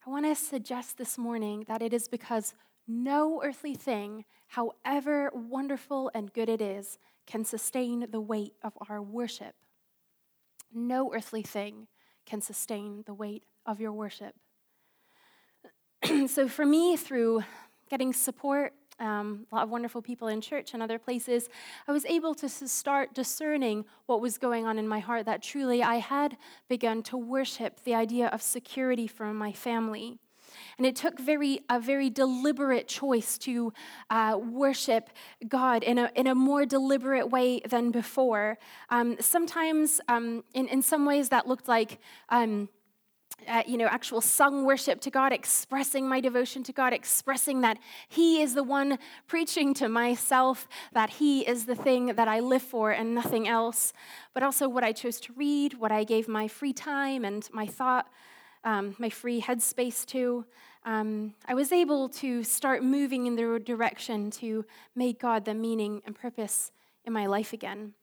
I 0.05 0.09
want 0.09 0.25
to 0.25 0.33
suggest 0.33 0.97
this 0.97 1.19
morning 1.19 1.65
that 1.67 1.83
it 1.83 1.93
is 1.93 2.07
because 2.07 2.55
no 2.87 3.43
earthly 3.43 3.75
thing, 3.75 4.25
however 4.47 5.29
wonderful 5.35 6.09
and 6.15 6.33
good 6.33 6.49
it 6.49 6.61
is, 6.61 6.97
can 7.27 7.45
sustain 7.45 8.07
the 8.09 8.21
weight 8.21 8.53
of 8.63 8.73
our 8.89 9.03
worship. 9.03 9.53
No 10.73 11.13
earthly 11.13 11.43
thing 11.43 11.87
can 12.25 12.41
sustain 12.41 13.03
the 13.05 13.13
weight 13.13 13.43
of 13.67 13.79
your 13.79 13.91
worship. 13.91 14.33
so, 16.27 16.47
for 16.47 16.65
me, 16.65 16.95
through 16.95 17.43
getting 17.89 18.13
support, 18.13 18.73
um, 18.99 19.45
a 19.51 19.55
lot 19.55 19.63
of 19.63 19.69
wonderful 19.69 20.01
people 20.01 20.27
in 20.27 20.41
church 20.41 20.73
and 20.73 20.81
other 20.81 20.97
places, 20.97 21.49
I 21.87 21.91
was 21.91 22.05
able 22.05 22.33
to 22.35 22.49
start 22.49 23.13
discerning 23.13 23.85
what 24.07 24.21
was 24.21 24.37
going 24.37 24.65
on 24.65 24.79
in 24.79 24.87
my 24.87 24.99
heart 24.99 25.25
that 25.25 25.41
truly 25.43 25.83
I 25.83 25.95
had 25.95 26.37
begun 26.67 27.03
to 27.03 27.17
worship 27.17 27.83
the 27.83 27.93
idea 27.93 28.27
of 28.27 28.41
security 28.41 29.07
from 29.07 29.35
my 29.35 29.51
family. 29.51 30.17
And 30.77 30.85
it 30.87 30.95
took 30.95 31.19
very, 31.19 31.59
a 31.69 31.79
very 31.79 32.09
deliberate 32.09 32.87
choice 32.87 33.37
to 33.39 33.73
uh, 34.09 34.39
worship 34.41 35.09
God 35.47 35.83
in 35.83 35.97
a, 35.97 36.11
in 36.15 36.27
a 36.27 36.35
more 36.35 36.65
deliberate 36.65 37.29
way 37.29 37.59
than 37.59 37.91
before. 37.91 38.57
Um, 38.89 39.17
sometimes, 39.19 39.99
um, 40.07 40.43
in, 40.53 40.67
in 40.67 40.81
some 40.81 41.05
ways, 41.05 41.29
that 41.29 41.47
looked 41.47 41.67
like 41.67 41.99
um, 42.29 42.69
uh, 43.47 43.63
you 43.67 43.77
know, 43.77 43.85
actual 43.85 44.21
sung 44.21 44.65
worship 44.65 44.99
to 45.01 45.09
God, 45.09 45.31
expressing 45.31 46.07
my 46.07 46.19
devotion 46.19 46.63
to 46.63 46.73
God, 46.73 46.93
expressing 46.93 47.61
that 47.61 47.77
He 48.07 48.41
is 48.41 48.55
the 48.55 48.63
one 48.63 48.97
preaching 49.27 49.73
to 49.75 49.87
myself, 49.87 50.67
that 50.93 51.11
He 51.11 51.47
is 51.47 51.65
the 51.65 51.75
thing 51.75 52.07
that 52.07 52.27
I 52.27 52.39
live 52.39 52.61
for 52.61 52.91
and 52.91 53.13
nothing 53.13 53.47
else, 53.47 53.93
but 54.33 54.43
also 54.43 54.67
what 54.67 54.83
I 54.83 54.91
chose 54.91 55.19
to 55.21 55.33
read, 55.33 55.75
what 55.75 55.91
I 55.91 56.03
gave 56.03 56.27
my 56.27 56.47
free 56.47 56.73
time 56.73 57.23
and 57.23 57.47
my 57.51 57.65
thought, 57.67 58.07
um, 58.63 58.95
my 58.97 59.09
free 59.09 59.41
headspace 59.41 60.05
to. 60.07 60.45
Um, 60.85 61.33
I 61.45 61.53
was 61.53 61.71
able 61.71 62.09
to 62.09 62.43
start 62.43 62.83
moving 62.83 63.27
in 63.27 63.35
the 63.35 63.59
direction 63.63 64.31
to 64.31 64.65
make 64.95 65.19
God 65.19 65.45
the 65.45 65.53
meaning 65.53 66.01
and 66.05 66.15
purpose 66.15 66.71
in 67.05 67.13
my 67.13 67.25
life 67.25 67.53
again. 67.53 67.93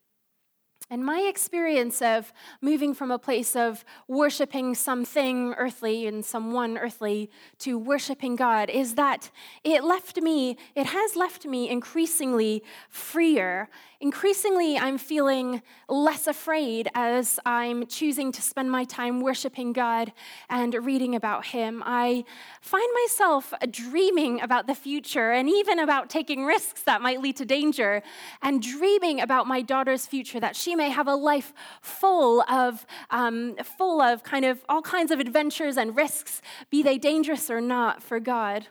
And 0.94 1.04
my 1.04 1.22
experience 1.22 2.00
of 2.00 2.32
moving 2.60 2.94
from 2.94 3.10
a 3.10 3.18
place 3.18 3.56
of 3.56 3.84
worshiping 4.06 4.76
something 4.76 5.52
earthly 5.54 6.06
and 6.06 6.24
someone 6.24 6.78
earthly 6.78 7.32
to 7.58 7.76
worshiping 7.76 8.36
God 8.36 8.70
is 8.70 8.94
that 8.94 9.32
it 9.64 9.82
left 9.82 10.18
me, 10.18 10.56
it 10.76 10.86
has 10.86 11.16
left 11.16 11.46
me 11.46 11.68
increasingly 11.68 12.62
freer. 12.88 13.68
Increasingly, 14.00 14.76
I'm 14.76 14.98
feeling 14.98 15.62
less 15.88 16.26
afraid 16.26 16.90
as 16.94 17.40
I'm 17.46 17.86
choosing 17.86 18.32
to 18.32 18.42
spend 18.42 18.70
my 18.70 18.84
time 18.84 19.20
worshiping 19.20 19.72
God 19.72 20.12
and 20.50 20.74
reading 20.74 21.14
about 21.14 21.46
Him. 21.46 21.82
I 21.86 22.24
find 22.60 22.86
myself 23.02 23.54
dreaming 23.70 24.42
about 24.42 24.66
the 24.66 24.74
future 24.74 25.30
and 25.30 25.48
even 25.48 25.78
about 25.78 26.10
taking 26.10 26.44
risks 26.44 26.82
that 26.82 27.00
might 27.00 27.22
lead 27.22 27.36
to 27.36 27.46
danger 27.46 28.02
and 28.42 28.60
dreaming 28.60 29.22
about 29.22 29.46
my 29.46 29.62
daughter's 29.62 30.06
future 30.06 30.38
that 30.38 30.54
she 30.54 30.76
may 30.76 30.83
have 30.88 31.08
a 31.08 31.14
life 31.14 31.52
full 31.80 32.42
of, 32.42 32.86
um, 33.10 33.56
full 33.78 34.00
of 34.00 34.22
kind 34.22 34.44
of 34.44 34.64
all 34.68 34.82
kinds 34.82 35.10
of 35.10 35.20
adventures 35.20 35.76
and 35.76 35.96
risks, 35.96 36.42
be 36.70 36.82
they 36.82 36.98
dangerous 36.98 37.50
or 37.50 37.60
not, 37.60 38.02
for 38.02 38.20
God. 38.20 38.68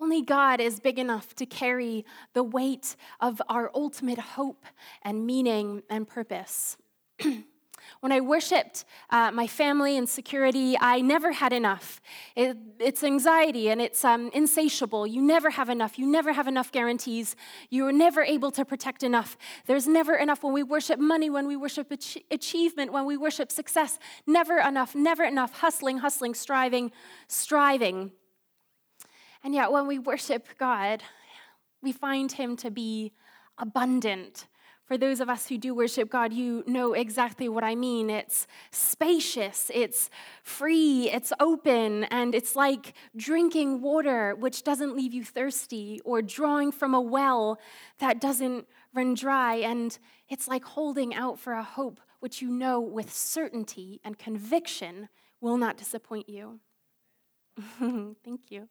Only 0.00 0.22
God 0.22 0.60
is 0.60 0.80
big 0.80 0.98
enough 0.98 1.34
to 1.34 1.44
carry 1.44 2.06
the 2.32 2.42
weight 2.42 2.96
of 3.20 3.42
our 3.48 3.70
ultimate 3.74 4.18
hope 4.18 4.64
and 5.02 5.26
meaning 5.26 5.82
and 5.90 6.08
purpose. 6.08 6.78
When 8.00 8.12
I 8.12 8.20
worshiped 8.20 8.84
uh, 9.10 9.30
my 9.32 9.46
family 9.46 9.98
and 9.98 10.08
security, 10.08 10.76
I 10.80 11.00
never 11.00 11.32
had 11.32 11.52
enough. 11.52 12.00
It, 12.36 12.56
it's 12.78 13.02
anxiety 13.02 13.68
and 13.68 13.80
it's 13.80 14.04
um, 14.04 14.30
insatiable. 14.32 15.06
You 15.06 15.20
never 15.20 15.50
have 15.50 15.68
enough. 15.68 15.98
You 15.98 16.06
never 16.06 16.32
have 16.32 16.46
enough 16.46 16.70
guarantees. 16.70 17.34
You're 17.68 17.92
never 17.92 18.22
able 18.22 18.50
to 18.52 18.64
protect 18.64 19.02
enough. 19.02 19.36
There's 19.66 19.88
never 19.88 20.14
enough 20.14 20.42
when 20.42 20.52
we 20.52 20.62
worship 20.62 20.98
money, 20.98 21.28
when 21.30 21.46
we 21.46 21.56
worship 21.56 21.90
ach- 21.90 22.18
achievement, 22.30 22.92
when 22.92 23.04
we 23.04 23.16
worship 23.16 23.50
success. 23.50 23.98
Never 24.26 24.58
enough, 24.58 24.94
never 24.94 25.24
enough. 25.24 25.58
Hustling, 25.58 25.98
hustling, 25.98 26.34
striving, 26.34 26.92
striving. 27.28 28.12
And 29.42 29.54
yet, 29.54 29.72
when 29.72 29.86
we 29.86 29.98
worship 29.98 30.48
God, 30.58 31.02
we 31.82 31.92
find 31.92 32.30
Him 32.30 32.56
to 32.58 32.70
be 32.70 33.12
abundant 33.58 34.46
for 34.90 34.98
those 34.98 35.20
of 35.20 35.28
us 35.28 35.46
who 35.46 35.56
do 35.56 35.72
worship 35.72 36.10
God, 36.10 36.32
you 36.32 36.64
know 36.66 36.94
exactly 36.94 37.48
what 37.48 37.62
I 37.62 37.76
mean. 37.76 38.10
It's 38.10 38.48
spacious, 38.72 39.70
it's 39.72 40.10
free, 40.42 41.08
it's 41.08 41.32
open, 41.38 42.02
and 42.10 42.34
it's 42.34 42.56
like 42.56 42.94
drinking 43.16 43.82
water 43.82 44.34
which 44.34 44.64
doesn't 44.64 44.96
leave 44.96 45.14
you 45.14 45.22
thirsty, 45.22 46.00
or 46.04 46.22
drawing 46.22 46.72
from 46.72 46.92
a 46.92 47.00
well 47.00 47.60
that 48.00 48.20
doesn't 48.20 48.66
run 48.92 49.14
dry. 49.14 49.54
And 49.58 49.96
it's 50.28 50.48
like 50.48 50.64
holding 50.64 51.14
out 51.14 51.38
for 51.38 51.52
a 51.52 51.62
hope 51.62 52.00
which 52.18 52.42
you 52.42 52.50
know 52.50 52.80
with 52.80 53.12
certainty 53.12 54.00
and 54.02 54.18
conviction 54.18 55.08
will 55.40 55.56
not 55.56 55.76
disappoint 55.76 56.28
you. 56.28 56.58
Thank 58.24 58.50
you. 58.50 58.68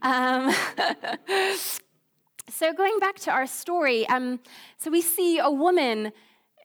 Um, 0.00 0.54
So, 2.48 2.72
going 2.72 2.98
back 2.98 3.16
to 3.20 3.30
our 3.30 3.46
story, 3.46 4.08
um, 4.08 4.40
so 4.76 4.90
we 4.90 5.02
see 5.02 5.38
a 5.38 5.50
woman 5.50 6.12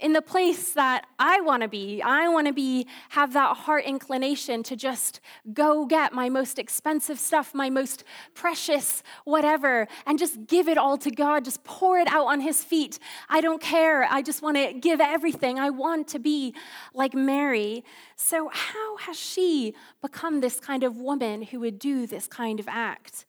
in 0.01 0.13
the 0.13 0.21
place 0.21 0.73
that 0.73 1.05
I 1.19 1.39
want 1.41 1.63
to 1.63 1.69
be. 1.69 2.01
I 2.01 2.27
want 2.27 2.47
to 2.47 2.53
be 2.53 2.87
have 3.09 3.33
that 3.33 3.55
heart 3.55 3.85
inclination 3.85 4.61
to 4.63 4.75
just 4.75 5.21
go 5.53 5.85
get 5.85 6.13
my 6.13 6.27
most 6.29 6.59
expensive 6.59 7.19
stuff, 7.19 7.53
my 7.53 7.69
most 7.69 8.03
precious 8.33 9.03
whatever 9.23 9.87
and 10.05 10.19
just 10.19 10.47
give 10.47 10.67
it 10.67 10.77
all 10.77 10.97
to 10.97 11.11
God, 11.11 11.45
just 11.45 11.63
pour 11.63 11.97
it 11.97 12.07
out 12.09 12.25
on 12.25 12.41
his 12.41 12.63
feet. 12.63 12.99
I 13.29 13.41
don't 13.41 13.61
care. 13.61 14.03
I 14.09 14.21
just 14.21 14.41
want 14.41 14.57
to 14.57 14.73
give 14.73 14.99
everything. 14.99 15.59
I 15.59 15.69
want 15.69 16.07
to 16.09 16.19
be 16.19 16.53
like 16.93 17.13
Mary. 17.13 17.83
So 18.15 18.49
how 18.51 18.97
has 18.97 19.17
she 19.17 19.75
become 20.01 20.41
this 20.41 20.59
kind 20.59 20.83
of 20.83 20.97
woman 20.97 21.43
who 21.43 21.61
would 21.61 21.79
do 21.79 22.05
this 22.05 22.27
kind 22.27 22.59
of 22.59 22.67
act? 22.67 23.25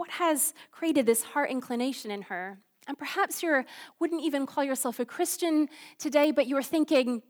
What 0.00 0.10
has 0.12 0.54
created 0.72 1.04
this 1.04 1.22
heart 1.22 1.50
inclination 1.50 2.10
in 2.10 2.22
her? 2.22 2.58
And 2.88 2.96
perhaps 2.96 3.42
you 3.42 3.64
wouldn't 3.98 4.22
even 4.22 4.46
call 4.46 4.64
yourself 4.64 4.98
a 4.98 5.04
Christian 5.04 5.68
today, 5.98 6.30
but 6.30 6.46
you're 6.46 6.62
thinking, 6.62 7.20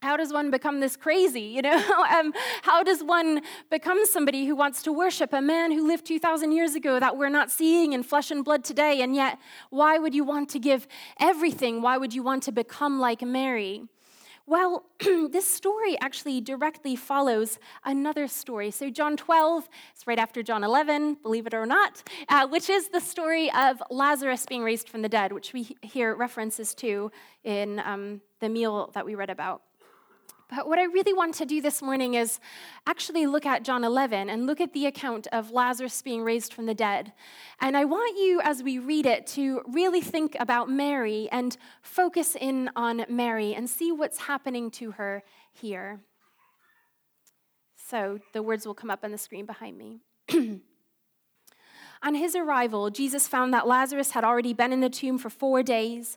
how 0.00 0.16
does 0.16 0.32
one 0.32 0.50
become 0.50 0.80
this 0.80 0.96
crazy? 0.96 1.42
You 1.42 1.60
know, 1.60 1.76
um, 2.10 2.32
how 2.62 2.82
does 2.82 3.04
one 3.04 3.42
become 3.70 4.06
somebody 4.06 4.46
who 4.46 4.56
wants 4.56 4.82
to 4.84 4.92
worship 4.92 5.34
a 5.34 5.42
man 5.42 5.70
who 5.70 5.86
lived 5.86 6.06
2,000 6.06 6.50
years 6.52 6.74
ago 6.74 6.98
that 6.98 7.18
we're 7.18 7.28
not 7.28 7.50
seeing 7.50 7.92
in 7.92 8.02
flesh 8.02 8.30
and 8.30 8.42
blood 8.42 8.64
today? 8.64 9.02
And 9.02 9.14
yet, 9.14 9.38
why 9.68 9.98
would 9.98 10.14
you 10.14 10.24
want 10.24 10.48
to 10.50 10.58
give 10.58 10.88
everything? 11.20 11.82
Why 11.82 11.98
would 11.98 12.14
you 12.14 12.22
want 12.22 12.42
to 12.44 12.52
become 12.52 12.98
like 13.00 13.20
Mary? 13.20 13.84
Well, 14.48 14.86
this 15.30 15.46
story 15.46 15.98
actually 16.00 16.40
directly 16.40 16.96
follows 16.96 17.58
another 17.84 18.26
story. 18.26 18.70
So, 18.70 18.88
John 18.88 19.14
12, 19.14 19.68
it's 19.92 20.06
right 20.06 20.18
after 20.18 20.42
John 20.42 20.64
11, 20.64 21.18
believe 21.22 21.46
it 21.46 21.52
or 21.52 21.66
not, 21.66 22.02
uh, 22.30 22.48
which 22.48 22.70
is 22.70 22.88
the 22.88 23.00
story 23.00 23.52
of 23.52 23.82
Lazarus 23.90 24.46
being 24.46 24.62
raised 24.62 24.88
from 24.88 25.02
the 25.02 25.08
dead, 25.10 25.32
which 25.32 25.52
we 25.52 25.76
hear 25.82 26.14
references 26.14 26.74
to 26.76 27.12
in 27.44 27.78
um, 27.80 28.22
the 28.40 28.48
meal 28.48 28.90
that 28.94 29.04
we 29.04 29.14
read 29.14 29.28
about. 29.28 29.60
But 30.48 30.66
what 30.66 30.78
I 30.78 30.84
really 30.84 31.12
want 31.12 31.34
to 31.34 31.44
do 31.44 31.60
this 31.60 31.82
morning 31.82 32.14
is 32.14 32.40
actually 32.86 33.26
look 33.26 33.44
at 33.44 33.64
John 33.64 33.84
11 33.84 34.30
and 34.30 34.46
look 34.46 34.62
at 34.62 34.72
the 34.72 34.86
account 34.86 35.26
of 35.30 35.50
Lazarus 35.50 36.00
being 36.00 36.22
raised 36.22 36.54
from 36.54 36.64
the 36.64 36.74
dead. 36.74 37.12
And 37.60 37.76
I 37.76 37.84
want 37.84 38.16
you, 38.16 38.40
as 38.42 38.62
we 38.62 38.78
read 38.78 39.04
it, 39.04 39.26
to 39.28 39.60
really 39.66 40.00
think 40.00 40.36
about 40.40 40.70
Mary 40.70 41.28
and 41.30 41.54
focus 41.82 42.34
in 42.34 42.70
on 42.74 43.04
Mary 43.10 43.54
and 43.54 43.68
see 43.68 43.92
what's 43.92 44.20
happening 44.20 44.70
to 44.72 44.92
her 44.92 45.22
here. 45.52 46.00
So 47.76 48.18
the 48.32 48.42
words 48.42 48.66
will 48.66 48.74
come 48.74 48.90
up 48.90 49.04
on 49.04 49.12
the 49.12 49.18
screen 49.18 49.44
behind 49.44 49.76
me. 49.76 50.00
on 52.02 52.14
his 52.14 52.34
arrival, 52.34 52.88
Jesus 52.88 53.28
found 53.28 53.52
that 53.52 53.66
Lazarus 53.66 54.12
had 54.12 54.24
already 54.24 54.54
been 54.54 54.72
in 54.72 54.80
the 54.80 54.88
tomb 54.88 55.18
for 55.18 55.28
four 55.28 55.62
days. 55.62 56.16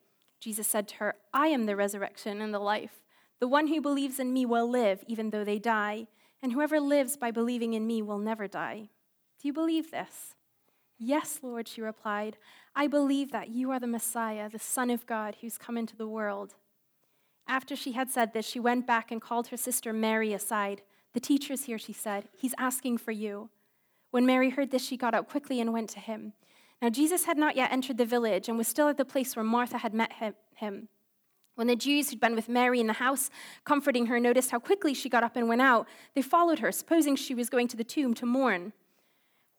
Jesus 0.41 0.67
said 0.67 0.87
to 0.89 0.95
her, 0.95 1.15
I 1.33 1.47
am 1.47 1.67
the 1.67 1.77
resurrection 1.77 2.41
and 2.41 2.53
the 2.53 2.59
life. 2.59 3.03
The 3.39 3.47
one 3.47 3.67
who 3.67 3.79
believes 3.79 4.19
in 4.19 4.33
me 4.33 4.45
will 4.45 4.69
live 4.69 5.03
even 5.07 5.29
though 5.29 5.45
they 5.45 5.59
die, 5.59 6.07
and 6.41 6.51
whoever 6.51 6.79
lives 6.79 7.15
by 7.15 7.31
believing 7.31 7.73
in 7.73 7.87
me 7.87 8.01
will 8.01 8.17
never 8.17 8.47
die. 8.47 8.89
Do 9.39 9.47
you 9.47 9.53
believe 9.53 9.91
this? 9.91 10.35
Yes, 10.97 11.39
Lord, 11.41 11.67
she 11.67 11.81
replied. 11.81 12.37
I 12.75 12.87
believe 12.87 13.31
that 13.31 13.49
you 13.49 13.71
are 13.71 13.79
the 13.79 13.87
Messiah, 13.87 14.49
the 14.49 14.59
Son 14.59 14.89
of 14.89 15.05
God, 15.05 15.37
who's 15.41 15.57
come 15.57 15.77
into 15.77 15.95
the 15.95 16.07
world. 16.07 16.55
After 17.47 17.75
she 17.75 17.91
had 17.91 18.09
said 18.09 18.33
this, 18.33 18.45
she 18.45 18.59
went 18.59 18.87
back 18.87 19.11
and 19.11 19.21
called 19.21 19.47
her 19.47 19.57
sister 19.57 19.93
Mary 19.93 20.33
aside. 20.33 20.81
The 21.13 21.19
teacher's 21.19 21.65
here, 21.65 21.77
she 21.77 21.93
said. 21.93 22.29
He's 22.35 22.55
asking 22.57 22.99
for 22.99 23.11
you. 23.11 23.49
When 24.11 24.25
Mary 24.25 24.49
heard 24.49 24.71
this, 24.71 24.85
she 24.85 24.97
got 24.97 25.13
up 25.13 25.29
quickly 25.29 25.59
and 25.59 25.73
went 25.73 25.89
to 25.91 25.99
him. 25.99 26.33
Now, 26.81 26.89
Jesus 26.89 27.25
had 27.25 27.37
not 27.37 27.55
yet 27.55 27.71
entered 27.71 27.97
the 27.97 28.05
village 28.05 28.49
and 28.49 28.57
was 28.57 28.67
still 28.67 28.89
at 28.89 28.97
the 28.97 29.05
place 29.05 29.35
where 29.35 29.43
Martha 29.43 29.77
had 29.77 29.93
met 29.93 30.11
him. 30.55 30.87
When 31.55 31.67
the 31.67 31.75
Jews 31.75 32.09
who'd 32.09 32.19
been 32.19 32.33
with 32.33 32.49
Mary 32.49 32.79
in 32.79 32.87
the 32.87 32.93
house, 32.93 33.29
comforting 33.65 34.07
her, 34.07 34.19
noticed 34.19 34.49
how 34.49 34.59
quickly 34.59 34.93
she 34.93 35.09
got 35.09 35.23
up 35.23 35.35
and 35.35 35.47
went 35.47 35.61
out, 35.61 35.87
they 36.15 36.23
followed 36.23 36.59
her, 36.59 36.71
supposing 36.71 37.15
she 37.15 37.35
was 37.35 37.49
going 37.49 37.67
to 37.67 37.77
the 37.77 37.83
tomb 37.83 38.13
to 38.15 38.25
mourn. 38.25 38.73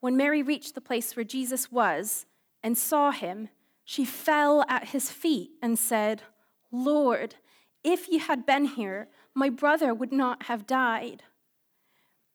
When 0.01 0.17
Mary 0.17 0.43
reached 0.43 0.75
the 0.75 0.81
place 0.81 1.15
where 1.15 1.25
Jesus 1.25 1.71
was 1.71 2.27
and 2.63 2.77
saw 2.77 3.13
him, 3.13 3.51
she 3.85 4.05
fell 4.05 4.65
at 4.69 4.89
his 4.89 5.11
feet 5.11 5.53
and 5.63 5.79
said, 5.79 6.23
Lord, 6.73 7.37
if 7.85 8.09
you 8.09 8.19
had 8.19 8.47
been 8.47 8.65
here, 8.65 9.09
my 9.35 9.49
brother 9.49 9.95
would 9.95 10.13
not 10.13 10.45
have 10.45 10.67
died. 10.67 11.23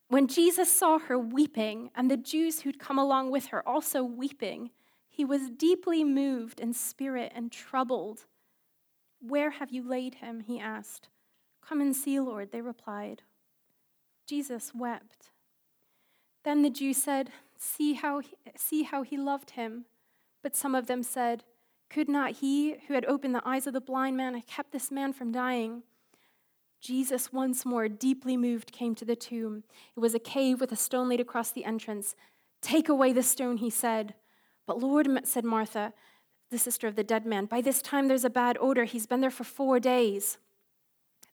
When 0.07 0.27
Jesus 0.27 0.71
saw 0.71 0.99
her 0.99 1.19
weeping, 1.19 1.89
and 1.93 2.09
the 2.09 2.15
Jews 2.15 2.61
who'd 2.61 2.79
come 2.79 2.97
along 2.97 3.31
with 3.31 3.47
her 3.47 3.67
also 3.67 4.03
weeping, 4.03 4.69
he 5.17 5.25
was 5.25 5.49
deeply 5.49 6.03
moved 6.03 6.59
in 6.59 6.73
spirit 6.73 7.31
and 7.33 7.51
troubled. 7.51 8.25
Where 9.19 9.49
have 9.49 9.71
you 9.71 9.81
laid 9.81 10.15
him? 10.15 10.41
he 10.41 10.59
asked. 10.59 11.09
Come 11.67 11.81
and 11.81 11.95
see, 11.95 12.19
Lord, 12.19 12.51
they 12.51 12.61
replied. 12.61 13.23
Jesus 14.27 14.73
wept. 14.75 15.31
Then 16.45 16.61
the 16.61 16.69
Jews 16.69 16.97
said, 16.97 17.31
See 17.57 17.95
how 17.95 18.19
he, 18.19 18.35
see 18.55 18.83
how 18.83 19.01
he 19.01 19.17
loved 19.17 19.51
him. 19.51 19.85
But 20.43 20.55
some 20.55 20.75
of 20.75 20.85
them 20.85 21.01
said, 21.01 21.45
Could 21.89 22.07
not 22.07 22.33
he 22.33 22.75
who 22.87 22.93
had 22.93 23.05
opened 23.05 23.33
the 23.33 23.41
eyes 23.43 23.65
of 23.65 23.73
the 23.73 23.81
blind 23.81 24.17
man 24.17 24.35
have 24.35 24.45
kept 24.45 24.71
this 24.71 24.91
man 24.91 25.13
from 25.13 25.31
dying? 25.31 25.81
Jesus, 26.79 27.33
once 27.33 27.65
more, 27.65 27.89
deeply 27.89 28.37
moved, 28.37 28.71
came 28.71 28.93
to 28.93 29.03
the 29.03 29.15
tomb. 29.15 29.63
It 29.95 29.99
was 29.99 30.13
a 30.13 30.19
cave 30.19 30.61
with 30.61 30.71
a 30.71 30.75
stone 30.75 31.09
laid 31.09 31.19
across 31.19 31.49
the 31.49 31.65
entrance. 31.65 32.13
Take 32.61 32.87
away 32.87 33.13
the 33.13 33.23
stone, 33.23 33.57
he 33.57 33.71
said. 33.71 34.13
But 34.67 34.79
Lord, 34.79 35.07
said 35.23 35.45
Martha, 35.45 35.93
the 36.51 36.57
sister 36.57 36.87
of 36.87 36.95
the 36.95 37.03
dead 37.03 37.25
man, 37.25 37.45
by 37.45 37.61
this 37.61 37.81
time 37.81 38.07
there's 38.07 38.25
a 38.25 38.29
bad 38.29 38.57
odor. 38.59 38.83
He's 38.83 39.07
been 39.07 39.21
there 39.21 39.31
for 39.31 39.43
four 39.43 39.79
days. 39.79 40.37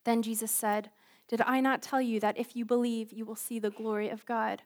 Then 0.05 0.23
Jesus 0.23 0.51
said, 0.51 0.91
Did 1.29 1.43
I 1.43 1.61
not 1.61 1.83
tell 1.83 2.01
you 2.01 2.21
that 2.21 2.39
if 2.39 2.57
you 2.57 2.65
believe, 2.65 3.13
you 3.13 3.25
will 3.25 3.37
see 3.37 3.59
the 3.59 3.71
glory 3.71 4.09
of 4.09 4.25
God? 4.25 4.63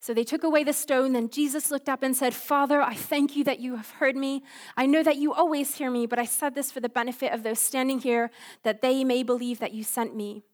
So 0.00 0.14
they 0.14 0.24
took 0.24 0.44
away 0.44 0.62
the 0.62 0.72
stone. 0.72 1.12
Then 1.12 1.28
Jesus 1.28 1.70
looked 1.70 1.88
up 1.88 2.02
and 2.02 2.16
said, 2.16 2.34
Father, 2.34 2.80
I 2.80 2.94
thank 2.94 3.34
you 3.34 3.42
that 3.44 3.58
you 3.58 3.76
have 3.76 3.90
heard 3.92 4.16
me. 4.16 4.44
I 4.76 4.86
know 4.86 5.02
that 5.02 5.16
you 5.16 5.32
always 5.32 5.74
hear 5.74 5.90
me, 5.90 6.06
but 6.06 6.20
I 6.20 6.24
said 6.24 6.54
this 6.54 6.70
for 6.70 6.80
the 6.80 6.88
benefit 6.88 7.32
of 7.32 7.42
those 7.42 7.58
standing 7.58 7.98
here, 7.98 8.30
that 8.62 8.80
they 8.80 9.02
may 9.02 9.22
believe 9.24 9.58
that 9.58 9.72
you 9.72 9.82
sent 9.82 10.14
me. 10.14 10.44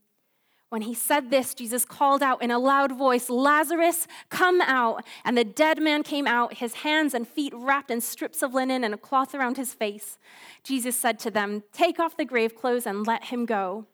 When 0.71 0.83
he 0.83 0.95
said 0.95 1.31
this, 1.31 1.55
Jesus 1.55 1.85
called 1.85 2.23
out 2.23 2.43
in 2.43 2.51
a 2.51 2.59
loud 2.59 2.97
voice, 2.97 3.31
Lazarus, 3.31 4.07
come 4.29 4.61
out. 4.61 5.05
And 5.25 5.39
the 5.39 5.45
dead 5.45 5.81
man 5.81 6.03
came 6.03 6.27
out, 6.27 6.55
his 6.55 6.75
hands 6.75 7.15
and 7.15 7.29
feet 7.29 7.53
wrapped 7.55 7.91
in 7.91 8.01
strips 8.01 8.43
of 8.43 8.55
linen 8.55 8.83
and 8.83 8.93
a 8.95 8.99
cloth 8.99 9.35
around 9.35 9.57
his 9.57 9.73
face. 9.73 10.19
Jesus 10.65 10.97
said 10.97 11.19
to 11.21 11.31
them, 11.31 11.63
Take 11.73 12.01
off 12.01 12.17
the 12.17 12.25
grave 12.25 12.57
clothes 12.57 12.87
and 12.87 13.07
let 13.07 13.25
him 13.27 13.47
go. 13.47 13.87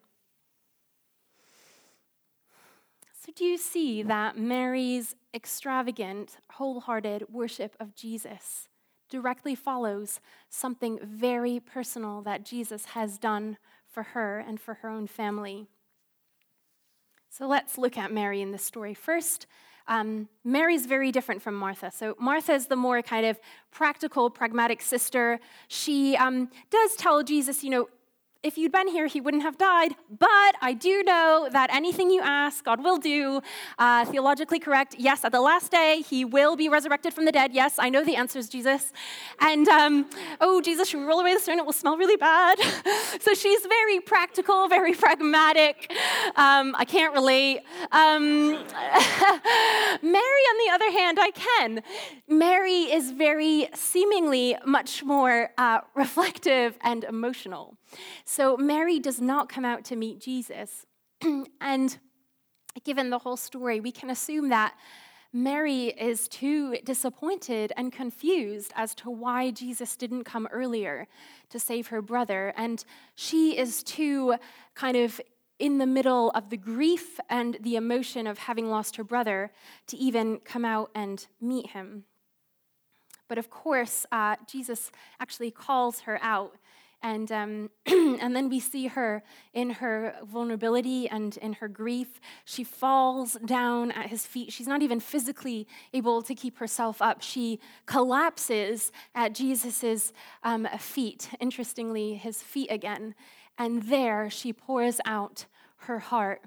So, 3.12 3.33
do 3.35 3.44
you 3.44 3.59
see 3.59 4.02
that 4.02 4.38
Mary's 4.38 5.14
extravagant, 5.35 6.38
wholehearted 6.52 7.24
worship 7.30 7.76
of 7.78 7.94
Jesus 7.94 8.68
directly 9.11 9.54
follows 9.54 10.20
something 10.48 10.98
very 11.02 11.61
personal 11.61 12.22
that 12.22 12.44
Jesus 12.44 12.87
has 12.87 13.18
done 13.18 13.59
for 13.87 14.02
her 14.02 14.38
and 14.38 14.59
for 14.59 14.74
her 14.74 14.88
own 14.88 15.06
family? 15.06 15.68
So, 17.30 17.46
let's 17.46 17.78
look 17.78 17.96
at 17.96 18.12
Mary 18.12 18.42
in 18.42 18.50
this 18.50 18.64
story. 18.64 18.92
First, 18.92 19.46
um, 19.86 20.28
Mary's 20.44 20.86
very 20.86 21.12
different 21.12 21.40
from 21.40 21.54
Martha. 21.54 21.90
So, 21.90 22.16
Martha 22.18 22.52
is 22.52 22.66
the 22.66 22.76
more 22.76 23.02
kind 23.02 23.24
of 23.24 23.38
practical, 23.70 24.30
pragmatic 24.30 24.82
sister. 24.82 25.38
She 25.68 26.16
um, 26.16 26.50
does 26.70 26.96
tell 26.96 27.22
Jesus, 27.22 27.62
you 27.62 27.70
know, 27.70 27.88
if 28.42 28.57
you'd 28.57 28.72
been 28.72 28.88
here, 28.88 29.07
he 29.07 29.20
wouldn't 29.20 29.42
have 29.42 29.59
died. 29.59 29.94
But 30.09 30.55
I 30.62 30.72
do 30.72 31.03
know 31.03 31.48
that 31.53 31.68
anything 31.72 32.11
you 32.11 32.22
ask, 32.22 32.64
God 32.64 32.83
will 32.83 32.96
do. 32.96 33.42
Uh, 33.79 34.07
theologically 34.07 34.59
correct. 34.59 34.94
Yes, 34.98 35.24
at 35.24 35.33
the 35.33 35.42
last 35.42 35.70
day, 35.70 36.03
he 36.09 36.24
will 36.24 36.57
be 36.57 36.68
resurrected 36.68 37.12
from 37.12 37.26
the 37.26 37.33
dead. 37.33 37.53
Yes, 37.53 37.74
I 37.79 37.90
know 37.90 38.03
the 38.03 38.16
answers, 38.16 38.48
Jesus. 38.48 38.92
And, 39.40 39.68
um, 39.68 40.07
oh, 40.40 40.62
Jesus, 40.62 40.88
should 40.88 41.00
we 41.00 41.07
roll 41.07 41.20
away 41.20 41.35
the 41.35 41.40
stone? 41.40 41.59
It 41.59 41.66
will 41.66 41.72
smell 41.74 41.98
really 41.98 42.16
bad. 42.16 42.59
so 43.20 43.35
she's 43.35 43.61
very 43.66 44.00
practical, 44.00 44.68
very 44.68 44.94
pragmatic. 44.94 45.92
Um, 46.37 46.74
I 46.79 46.87
can't 46.87 47.12
relate. 47.12 47.61
Um, 47.92 48.53
Mary, 50.03 50.42
on 50.50 50.66
the 50.66 50.70
other 50.72 50.90
hand, 50.90 51.18
I 51.20 51.31
can. 51.35 51.83
Mary 52.26 52.90
is 52.90 53.11
very 53.11 53.68
seemingly 53.74 54.57
much 54.64 55.05
more 55.05 55.50
uh, 55.59 55.81
reflective 55.94 56.79
and 56.83 57.05
emotional. 57.05 57.76
So 58.24 58.57
Mary 58.57 58.98
does 58.98 59.20
not 59.20 59.48
come 59.48 59.64
out 59.64 59.85
to 59.87 59.96
meet 59.96 60.20
Jesus. 60.20 60.87
and 61.61 61.98
given 62.85 63.11
the 63.11 63.18
whole 63.18 63.37
story, 63.37 63.81
we 63.81 63.92
can 63.92 64.11
assume 64.11 64.48
that 64.50 64.74
Mary 65.33 65.87
is 65.87 66.26
too 66.26 66.76
disappointed 66.85 67.72
and 67.76 67.92
confused 67.92 68.72
as 68.74 68.94
to 68.96 69.11
why 69.11 69.53
Jesus 69.53 69.96
didn't 69.96 70.24
come 70.24 70.48
earlier 70.50 71.07
to 71.50 71.61
save 71.61 71.88
her 71.88 72.03
brother. 72.03 72.53
And 72.57 72.85
she 73.14 73.57
is 73.57 73.85
too 73.85 74.35
kind 74.74 74.96
of 74.96 75.20
in 75.61 75.79
the 75.79 75.87
middle 75.87 76.31
of 76.31 76.50
the 76.50 76.57
grief 76.57 77.20
and 77.29 77.59
the 77.61 77.76
emotion 77.76 78.26
of 78.26 78.38
having 78.38 78.70
lost 78.70 78.96
her 78.96 79.05
brother 79.05 79.53
to 79.87 79.96
even 79.96 80.38
come 80.38 80.64
out 80.64 80.90
and 80.94 81.26
meet 81.40 81.68
him. 81.68 82.05
But 83.29 83.38
of 83.38 83.50
course, 83.50 84.07
uh, 84.11 84.37
Jesus 84.50 84.90
actually 85.20 85.53
calls 85.53 86.00
her 86.00 86.18
out 86.22 86.57
and, 87.02 87.32
um, 87.32 87.70
and 87.86 88.36
then 88.36 88.48
we 88.48 88.60
see 88.60 88.88
her 88.88 89.22
in 89.52 89.70
her 89.70 90.14
vulnerability 90.24 91.08
and 91.08 91.36
in 91.38 91.54
her 91.54 91.68
grief. 91.68 92.20
She 92.44 92.64
falls 92.64 93.36
down 93.44 93.90
at 93.92 94.06
his 94.06 94.26
feet. 94.26 94.52
She's 94.52 94.66
not 94.66 94.82
even 94.82 95.00
physically 95.00 95.66
able 95.92 96.22
to 96.22 96.34
keep 96.34 96.58
herself 96.58 97.00
up. 97.00 97.22
She 97.22 97.60
collapses 97.86 98.92
at 99.14 99.34
Jesus' 99.34 100.12
um, 100.42 100.68
feet, 100.78 101.30
interestingly, 101.40 102.14
his 102.14 102.42
feet 102.42 102.70
again. 102.70 103.14
And 103.58 103.84
there 103.84 104.30
she 104.30 104.52
pours 104.52 105.00
out 105.04 105.46
her 105.84 105.98
heart, 105.98 106.42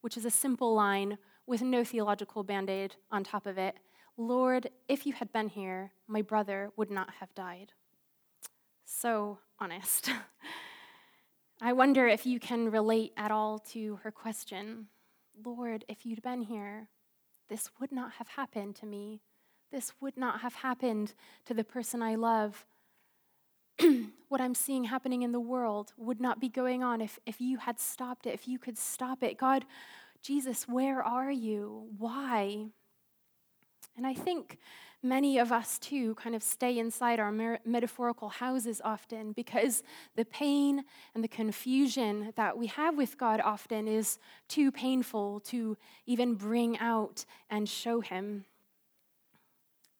which 0.00 0.16
is 0.16 0.24
a 0.24 0.30
simple 0.30 0.74
line 0.74 1.18
with 1.46 1.62
no 1.62 1.84
theological 1.84 2.42
band 2.42 2.70
aid 2.70 2.96
on 3.10 3.24
top 3.24 3.46
of 3.46 3.58
it. 3.58 3.76
Lord, 4.16 4.68
if 4.88 5.06
you 5.06 5.14
had 5.14 5.32
been 5.32 5.48
here, 5.48 5.92
my 6.06 6.22
brother 6.22 6.70
would 6.76 6.90
not 6.90 7.10
have 7.20 7.34
died. 7.34 7.72
So 8.84 9.38
honest. 9.62 10.10
I 11.60 11.72
wonder 11.72 12.08
if 12.08 12.26
you 12.26 12.40
can 12.40 12.68
relate 12.68 13.12
at 13.16 13.30
all 13.30 13.60
to 13.70 14.00
her 14.02 14.10
question 14.10 14.88
Lord, 15.44 15.84
if 15.88 16.04
you'd 16.04 16.20
been 16.20 16.42
here, 16.42 16.88
this 17.48 17.70
would 17.80 17.92
not 17.92 18.14
have 18.18 18.26
happened 18.26 18.74
to 18.76 18.86
me. 18.86 19.20
This 19.70 19.92
would 20.00 20.16
not 20.16 20.40
have 20.40 20.56
happened 20.56 21.14
to 21.46 21.54
the 21.54 21.62
person 21.62 22.02
I 22.02 22.16
love. 22.16 22.66
what 24.28 24.40
I'm 24.40 24.56
seeing 24.56 24.84
happening 24.84 25.22
in 25.22 25.30
the 25.30 25.40
world 25.40 25.92
would 25.96 26.20
not 26.20 26.40
be 26.40 26.48
going 26.48 26.82
on 26.82 27.00
if, 27.00 27.20
if 27.24 27.40
you 27.40 27.58
had 27.58 27.78
stopped 27.78 28.26
it, 28.26 28.34
if 28.34 28.48
you 28.48 28.58
could 28.58 28.76
stop 28.76 29.22
it. 29.22 29.38
God, 29.38 29.64
Jesus, 30.22 30.66
where 30.66 31.04
are 31.04 31.30
you? 31.30 31.86
Why? 31.98 32.66
And 33.96 34.08
I 34.08 34.14
think 34.14 34.58
many 35.02 35.38
of 35.38 35.50
us 35.50 35.78
too 35.78 36.14
kind 36.14 36.34
of 36.34 36.42
stay 36.42 36.78
inside 36.78 37.18
our 37.18 37.32
metaphorical 37.64 38.28
houses 38.28 38.80
often 38.84 39.32
because 39.32 39.82
the 40.16 40.24
pain 40.24 40.84
and 41.14 41.24
the 41.24 41.28
confusion 41.28 42.32
that 42.36 42.56
we 42.56 42.68
have 42.68 42.96
with 42.96 43.18
God 43.18 43.40
often 43.40 43.88
is 43.88 44.18
too 44.48 44.70
painful 44.70 45.40
to 45.40 45.76
even 46.06 46.34
bring 46.34 46.78
out 46.78 47.24
and 47.50 47.68
show 47.68 48.00
Him. 48.00 48.44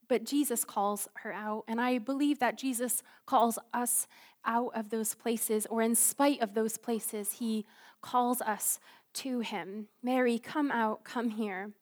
But 0.09 0.25
Jesus 0.25 0.65
calls 0.65 1.09
her 1.15 1.33
out, 1.33 1.65
and 1.67 1.81
I 1.81 1.99
believe 1.99 2.39
that 2.39 2.59
Jesus 2.59 3.03
calls 3.27 3.59
us 3.73 4.07
out 4.45 4.73
of 4.75 4.91
those 4.91 5.15
places, 5.15 5.67
or 5.71 5.83
in 5.83 5.95
spite 5.95 6.41
of 6.43 6.55
those 6.55 6.77
places, 6.77 7.35
He 7.35 7.65
calls 8.03 8.41
us 8.41 8.79
to 9.15 9.41
Him. 9.41 9.89
Mary, 10.03 10.39
come 10.39 10.71
out, 10.71 11.05
come 11.05 11.31
here. 11.31 11.73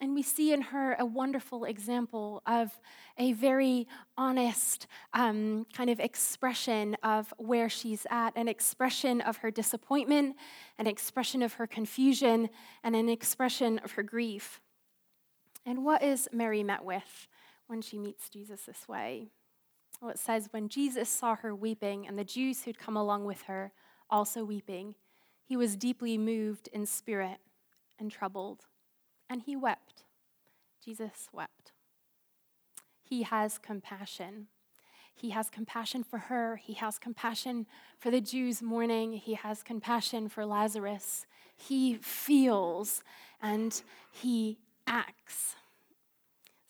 And 0.00 0.14
we 0.14 0.22
see 0.22 0.52
in 0.52 0.60
her 0.60 0.96
a 0.98 1.06
wonderful 1.06 1.64
example 1.64 2.42
of 2.46 2.78
a 3.16 3.32
very 3.32 3.86
honest 4.18 4.86
um, 5.12 5.66
kind 5.72 5.88
of 5.88 6.00
expression 6.00 6.96
of 7.02 7.32
where 7.38 7.68
she's 7.68 8.06
at, 8.10 8.36
an 8.36 8.48
expression 8.48 9.20
of 9.20 9.38
her 9.38 9.50
disappointment, 9.50 10.36
an 10.78 10.86
expression 10.86 11.42
of 11.42 11.54
her 11.54 11.66
confusion, 11.66 12.50
and 12.82 12.96
an 12.96 13.08
expression 13.08 13.78
of 13.84 13.92
her 13.92 14.02
grief. 14.02 14.60
And 15.64 15.84
what 15.84 16.02
is 16.02 16.28
Mary 16.32 16.62
met 16.62 16.84
with 16.84 17.28
when 17.68 17.80
she 17.80 17.98
meets 17.98 18.28
Jesus 18.28 18.62
this 18.62 18.88
way? 18.88 19.28
Well, 20.02 20.10
it 20.10 20.18
says, 20.18 20.48
when 20.50 20.68
Jesus 20.68 21.08
saw 21.08 21.36
her 21.36 21.54
weeping 21.54 22.06
and 22.06 22.18
the 22.18 22.24
Jews 22.24 22.64
who'd 22.64 22.78
come 22.78 22.96
along 22.96 23.24
with 23.24 23.42
her 23.42 23.72
also 24.10 24.44
weeping, 24.44 24.96
he 25.44 25.56
was 25.56 25.76
deeply 25.76 26.18
moved 26.18 26.68
in 26.72 26.84
spirit 26.84 27.38
and 27.98 28.10
troubled 28.10 28.66
and 29.28 29.42
he 29.42 29.56
wept. 29.56 30.04
Jesus 30.84 31.28
wept. 31.32 31.72
He 33.02 33.22
has 33.22 33.58
compassion. 33.58 34.48
He 35.14 35.30
has 35.30 35.48
compassion 35.48 36.02
for 36.02 36.18
her. 36.18 36.56
He 36.56 36.74
has 36.74 36.98
compassion 36.98 37.66
for 37.98 38.10
the 38.10 38.20
Jews 38.20 38.60
mourning. 38.60 39.12
He 39.12 39.34
has 39.34 39.62
compassion 39.62 40.28
for 40.28 40.44
Lazarus. 40.44 41.26
He 41.56 41.94
feels 41.94 43.02
and 43.40 43.80
he 44.10 44.58
acts. 44.86 45.54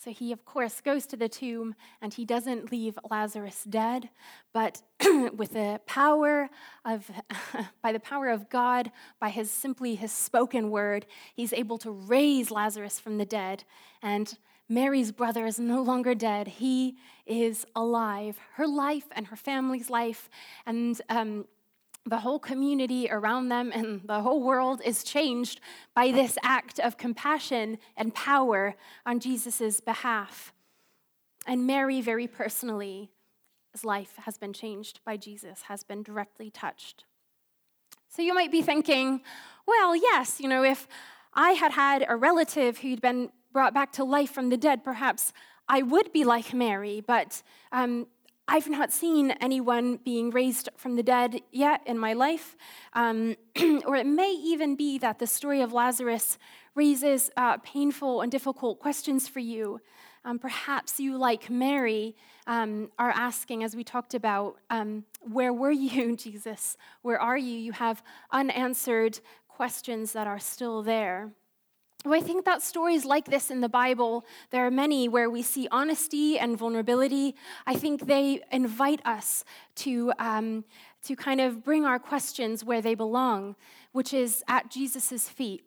So 0.05 0.11
he, 0.11 0.33
of 0.33 0.45
course, 0.45 0.83
goes 0.83 1.07
to 1.07 1.17
the 1.17 1.31
tomb 1.31 1.75
and 2.03 2.13
he 2.13 2.27
doesn't 2.27 2.71
leave 2.71 2.99
Lazarus 3.11 3.65
dead, 3.65 4.11
but 4.53 4.83
with 5.35 5.55
the 5.55 5.81
power 5.87 6.51
of, 6.85 7.11
by 7.83 7.91
the 7.91 8.01
power 8.01 8.29
of 8.29 8.51
God, 8.51 8.93
by 9.19 9.31
his 9.31 9.51
simply 9.51 9.95
his 9.95 10.13
spoken 10.13 10.71
word, 10.71 11.07
he's 11.35 11.55
able 11.55 11.79
to 11.79 11.91
raise 11.91 12.51
Lazarus 12.51 13.01
from 13.01 13.17
the 13.17 13.25
dead. 13.25 13.65
And 14.03 14.37
Mary's 14.69 15.11
brother 15.11 15.47
is 15.47 15.59
no 15.59 15.81
longer 15.81 16.15
dead. 16.15 16.49
He 16.49 16.99
is 17.25 17.65
alive. 17.75 18.39
Her 18.57 18.67
life 18.67 19.07
and 19.13 19.29
her 19.29 19.37
family's 19.37 19.89
life 19.89 20.29
and 20.67 21.01
um, 21.09 21.47
the 22.07 22.19
whole 22.19 22.39
community 22.39 23.09
around 23.11 23.49
them 23.49 23.73
and 23.75 24.03
the 24.07 24.21
whole 24.21 24.43
world 24.43 24.83
is 24.85 25.03
changed 25.03 25.61
by 25.95 26.13
this 26.13 26.37
act 26.43 26.79
of 26.79 26.99
compassion 26.99 27.79
and 27.97 28.15
power 28.15 28.75
on 29.07 29.21
Jesus' 29.21 29.81
behalf. 29.81 30.53
And 31.47 31.67
Mary, 31.67 32.01
very 32.01 32.27
personally, 32.27 33.11
life 33.83 34.15
has 34.25 34.39
been 34.39 34.53
changed 34.53 35.01
by 35.05 35.17
Jesus, 35.17 35.63
has 35.63 35.83
been 35.83 36.03
directly 36.03 36.51
touched. 36.51 37.05
So 38.09 38.23
you 38.23 38.35
might 38.35 38.53
be 38.53 38.63
thinking, 38.63 39.23
well, 39.67 39.97
yes, 39.97 40.41
you 40.41 40.49
know, 40.49 40.63
if 40.63 40.87
I 41.33 41.53
had 41.53 41.73
had 41.73 42.05
a 42.09 42.17
relative 42.17 42.79
who'd 42.79 43.01
been 43.01 43.31
brought 43.53 43.75
back 43.75 43.93
to 43.93 44.05
life 44.05 44.31
from 44.31 44.51
the 44.51 44.57
dead, 44.57 44.85
perhaps 44.85 45.33
I 45.69 45.83
would 45.83 46.13
be 46.13 46.23
like 46.25 46.53
Mary, 46.53 47.03
but 47.05 47.43
um, 47.73 48.07
I've 48.47 48.69
not 48.69 48.93
seen 48.93 49.31
anyone 49.33 49.97
being 50.05 50.31
raised 50.31 50.69
from 50.77 50.97
the 50.97 51.03
dead 51.03 51.41
yet 51.51 51.81
in 51.87 51.99
my 51.99 52.13
life. 52.13 52.57
Um, 52.93 53.37
or 53.87 53.97
it 53.97 54.07
may 54.07 54.33
even 54.33 54.77
be 54.77 54.99
that 54.99 55.19
the 55.19 55.27
story 55.27 55.63
of 55.63 55.73
Lazarus 55.73 56.39
raises 56.75 57.31
uh, 57.37 57.57
painful 57.59 58.21
and 58.21 58.31
difficult 58.31 58.81
questions 58.81 59.29
for 59.29 59.41
you. 59.41 59.81
Um, 60.27 60.39
perhaps 60.39 61.01
you, 61.01 61.17
like 61.17 61.49
Mary, 61.49 62.17
um, 62.47 62.91
are 62.99 63.11
asking, 63.11 63.63
as 63.63 63.75
we 63.75 63.85
talked 63.85 64.15
about, 64.15 64.59
um, 64.71 65.05
where 65.21 65.53
were 65.53 65.71
you, 65.71 66.17
Jesus? 66.17 66.77
Where 67.03 67.21
are 67.21 67.39
you? 67.39 67.57
You 67.57 67.73
have 67.73 68.03
unanswered 68.31 69.21
questions 69.49 70.13
that 70.13 70.27
are 70.27 70.39
still 70.39 70.83
there. 70.83 71.31
Well, 72.05 72.13
I 72.13 72.21
think 72.23 72.45
that 72.45 72.61
stories 72.61 73.07
like 73.07 73.25
this 73.25 73.51
in 73.51 73.63
the 73.63 73.69
Bible, 73.69 74.27
there 74.51 74.67
are 74.67 74.71
many 74.71 75.09
where 75.09 75.31
we 75.31 75.41
see 75.41 75.67
honesty 75.71 76.39
and 76.39 76.59
vulnerability. 76.59 77.35
I 77.67 77.77
think 77.77 78.07
they 78.07 78.43
invite 78.53 79.01
us 79.07 79.43
to, 79.77 80.13
um, 80.19 80.67
to 81.05 81.17
kind 81.17 81.41
of 81.41 81.65
bring 81.65 81.87
our 81.87 81.99
questions 81.99 82.63
where 82.63 82.83
they 82.83 82.95
belong, 82.95 83.57
which 83.93 84.13
is 84.13 84.45
at 84.49 84.71
Jesus' 84.71 85.31
feet 85.31 85.65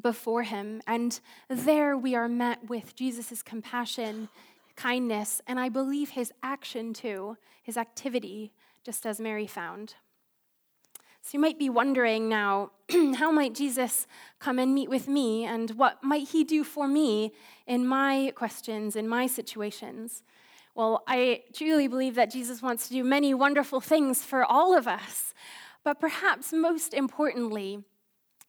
before 0.00 0.44
him. 0.44 0.80
And 0.86 1.18
there 1.48 1.96
we 1.96 2.14
are 2.14 2.28
met 2.28 2.68
with 2.68 2.94
Jesus' 2.94 3.42
compassion, 3.42 4.28
kindness, 4.76 5.40
and 5.48 5.58
I 5.58 5.70
believe 5.70 6.10
his 6.10 6.32
action 6.40 6.94
too, 6.94 7.36
his 7.64 7.76
activity, 7.76 8.52
just 8.84 9.04
as 9.04 9.18
Mary 9.18 9.48
found. 9.48 9.96
So 11.22 11.30
you 11.32 11.40
might 11.40 11.58
be 11.58 11.68
wondering 11.68 12.28
now 12.28 12.70
how 13.16 13.30
might 13.30 13.54
Jesus 13.54 14.06
come 14.38 14.58
and 14.58 14.74
meet 14.74 14.88
with 14.88 15.08
me, 15.08 15.44
and 15.44 15.70
what 15.72 16.02
might 16.02 16.28
he 16.28 16.44
do 16.44 16.64
for 16.64 16.88
me 16.88 17.32
in 17.66 17.86
my 17.86 18.32
questions, 18.34 18.96
in 18.96 19.08
my 19.08 19.26
situations? 19.26 20.22
Well, 20.74 21.02
I 21.08 21.42
truly 21.52 21.88
believe 21.88 22.14
that 22.14 22.30
Jesus 22.30 22.62
wants 22.62 22.86
to 22.88 22.94
do 22.94 23.04
many 23.04 23.34
wonderful 23.34 23.80
things 23.80 24.22
for 24.22 24.44
all 24.44 24.76
of 24.76 24.86
us. 24.86 25.34
But 25.84 26.00
perhaps 26.00 26.52
most 26.52 26.94
importantly, 26.94 27.84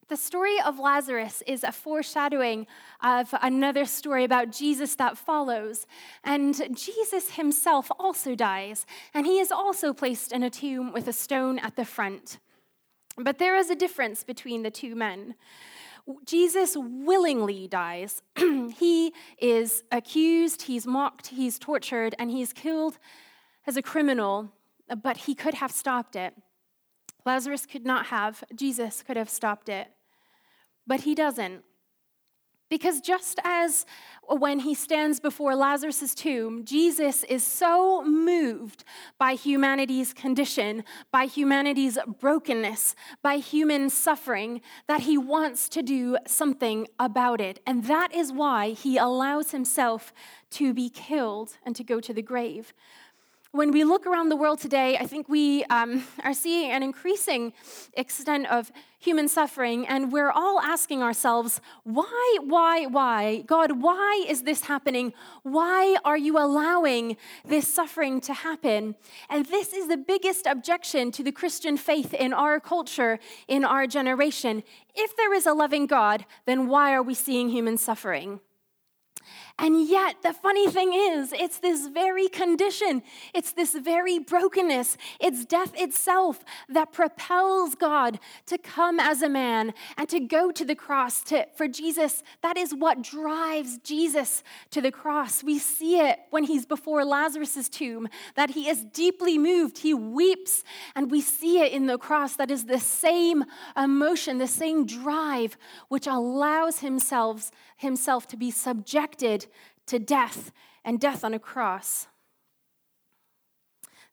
the 0.10 0.18
story 0.18 0.60
of 0.66 0.80
Lazarus 0.80 1.44
is 1.46 1.64
a 1.64 1.72
foreshadowing 1.72 2.66
of 3.02 3.34
another 3.42 3.86
story 3.86 4.24
about 4.24 4.52
Jesus 4.52 4.96
that 4.96 5.18
follows. 5.18 5.86
And 6.24 6.76
Jesus 6.76 7.36
himself 7.36 7.92
also 8.00 8.34
dies, 8.36 8.86
and 9.14 9.26
he 9.28 9.40
is 9.40 9.52
also 9.52 9.94
placed 9.94 10.32
in 10.32 10.42
a 10.42 10.50
tomb 10.50 10.92
with 10.92 11.08
a 11.08 11.14
stone 11.14 11.60
at 11.60 11.76
the 11.76 11.86
front. 11.86 12.40
But 13.18 13.38
there 13.38 13.56
is 13.56 13.70
a 13.70 13.76
difference 13.76 14.24
between 14.24 14.64
the 14.64 14.72
two 14.72 14.96
men. 14.96 15.36
Jesus 16.26 16.76
willingly 16.76 17.68
dies. 17.68 18.22
he 18.36 19.14
is 19.40 19.84
accused, 19.92 20.64
he's 20.64 20.88
mocked, 20.88 21.28
he's 21.28 21.60
tortured, 21.60 22.16
and 22.18 22.32
he's 22.32 22.54
killed 22.54 22.98
as 23.68 23.78
a 23.78 23.82
criminal, 23.82 24.52
but 25.04 25.18
he 25.18 25.36
could 25.36 25.56
have 25.56 25.72
stopped 25.72 26.16
it. 26.16 26.34
Lazarus 27.26 27.66
could 27.66 27.86
not 27.86 28.08
have, 28.08 28.44
Jesus 28.56 29.04
could 29.04 29.18
have 29.18 29.30
stopped 29.30 29.70
it, 29.70 29.90
but 30.88 31.02
he 31.02 31.14
doesn't. 31.14 31.64
Because 32.70 33.02
just 33.02 33.40
as 33.44 33.86
when 34.28 34.60
he 34.60 34.76
stands 34.76 35.20
before 35.20 35.56
Lazarus' 35.56 36.14
tomb, 36.14 36.64
Jesus 36.64 37.24
is 37.24 37.44
so 37.44 38.04
moved 38.04 38.84
by 39.18 39.34
humanity's 39.34 40.14
condition, 40.14 40.84
by 41.12 41.26
humanity's 41.26 41.98
brokenness, 42.20 42.96
by 43.24 43.38
human 43.38 43.90
suffering, 43.90 44.62
that 44.88 45.02
he 45.02 45.18
wants 45.18 45.68
to 45.70 45.82
do 45.82 46.18
something 46.28 46.88
about 47.00 47.42
it. 47.42 47.60
And 47.66 47.86
that 47.86 48.14
is 48.14 48.32
why 48.32 48.72
he 48.72 48.98
allows 48.98 49.50
himself 49.50 50.14
to 50.52 50.74
be 50.74 50.90
killed 50.90 51.58
and 51.66 51.76
to 51.76 51.84
go 51.84 52.00
to 52.00 52.14
the 52.14 52.22
grave. 52.22 52.74
When 53.52 53.72
we 53.72 53.84
look 53.84 54.06
around 54.06 54.30
the 54.30 54.36
world 54.36 54.60
today, 54.60 54.96
I 54.98 55.08
think 55.08 55.28
we 55.28 55.64
um, 55.72 56.04
are 56.24 56.36
seeing 56.36 56.70
an 56.70 56.84
increasing 56.84 57.52
extent 57.94 58.46
of 58.46 58.72
human 59.00 59.28
suffering, 59.28 59.88
and 59.88 60.12
we're 60.12 60.30
all 60.30 60.60
asking 60.60 61.02
ourselves, 61.02 61.60
why, 61.84 62.38
why, 62.44 62.86
why? 62.86 63.42
God, 63.48 63.82
why 63.82 64.24
is 64.28 64.44
this 64.44 64.66
happening? 64.66 65.14
Why 65.42 65.98
are 66.06 66.18
you 66.18 66.38
allowing 66.38 67.18
this 67.44 67.68
suffering 67.68 68.22
to 68.22 68.36
happen? 68.36 68.94
And 69.32 69.48
this 69.48 69.74
is 69.74 69.88
the 69.88 69.98
biggest 69.98 70.46
objection 70.46 71.10
to 71.14 71.24
the 71.24 71.32
Christian 71.32 71.76
faith 71.76 72.14
in 72.14 72.34
our 72.34 72.60
culture, 72.60 73.18
in 73.48 73.66
our 73.66 73.88
generation. 73.88 74.62
If 74.94 75.18
there 75.18 75.34
is 75.34 75.48
a 75.48 75.54
loving 75.54 75.88
God, 75.88 76.28
then 76.46 76.68
why 76.68 76.94
are 76.94 77.02
we 77.02 77.16
seeing 77.16 77.50
human 77.50 77.78
suffering? 77.78 78.42
And 79.62 79.86
yet, 79.90 80.22
the 80.24 80.32
funny 80.32 80.68
thing 80.70 80.94
is, 80.94 81.34
it's 81.34 81.60
this 81.60 81.88
very 81.88 82.30
condition, 82.30 83.04
it's 83.34 83.52
this 83.52 83.74
very 83.74 84.18
brokenness, 84.18 84.96
it's 85.20 85.44
death 85.44 85.74
itself 85.76 86.46
that 86.70 86.94
propels 86.94 87.76
God 87.76 88.20
to 88.46 88.58
come 88.58 89.02
as 89.02 89.22
a 89.22 89.28
man 89.28 89.74
and 89.98 90.08
to 90.08 90.22
go 90.22 90.50
to 90.52 90.64
the 90.64 90.76
cross. 90.76 91.24
To, 91.26 91.46
for 91.56 91.68
Jesus, 91.68 92.24
that 92.42 92.56
is 92.56 92.74
what 92.74 93.02
drives 93.02 93.80
Jesus 93.80 94.44
to 94.72 94.80
the 94.80 94.92
cross. 94.92 95.44
We 95.44 95.60
see 95.60 96.00
it 96.00 96.20
when 96.30 96.46
he's 96.46 96.66
before 96.66 97.04
Lazarus' 97.04 97.68
tomb, 97.68 98.08
that 98.36 98.52
he 98.52 98.70
is 98.70 98.86
deeply 98.86 99.38
moved, 99.38 99.80
he 99.80 99.94
weeps, 99.94 100.64
and 100.96 101.12
we 101.12 101.20
see 101.20 101.60
it 101.60 101.74
in 101.74 101.88
the 101.88 101.98
cross. 101.98 102.38
That 102.38 102.50
is 102.50 102.64
the 102.64 102.80
same 102.80 103.44
emotion, 103.76 104.38
the 104.38 104.48
same 104.48 104.86
drive, 104.86 105.58
which 105.90 106.08
allows 106.08 106.80
himself, 106.80 107.52
himself 107.76 108.26
to 108.28 108.38
be 108.38 108.52
subjected 108.52 109.48
to 109.90 110.00
death 110.00 110.52
and 110.84 111.00
death 111.00 111.24
on 111.24 111.34
a 111.34 111.40
cross. 111.40 112.08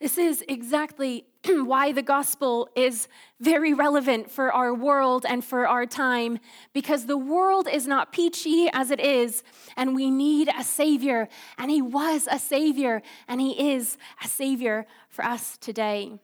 This 0.01 0.19
is 0.19 0.45
exactly 0.47 1.25
why 1.47 1.93
the 1.93 2.03
gospel 2.03 2.69
is 2.77 3.09
very 3.41 3.73
relevant 3.73 4.31
for 4.31 4.53
our 4.53 4.75
world 4.75 5.25
and 5.27 5.43
for 5.43 5.67
our 5.67 5.87
time, 5.87 6.39
because 6.75 7.07
the 7.07 7.17
world 7.17 7.67
is 7.67 7.87
not 7.87 8.13
peachy 8.13 8.69
as 8.73 8.91
it 8.91 9.01
is, 9.01 9.43
and 9.75 9.95
we 9.95 10.11
need 10.11 10.51
a 10.59 10.63
savior. 10.63 11.29
And 11.57 11.71
he 11.71 11.81
was 11.81 12.29
a 12.31 12.39
savior, 12.39 13.01
and 13.27 13.41
he 13.41 13.73
is 13.75 13.97
a 14.23 14.29
savior 14.29 14.87
for 15.09 15.25
us 15.25 15.57
today. 15.57 16.19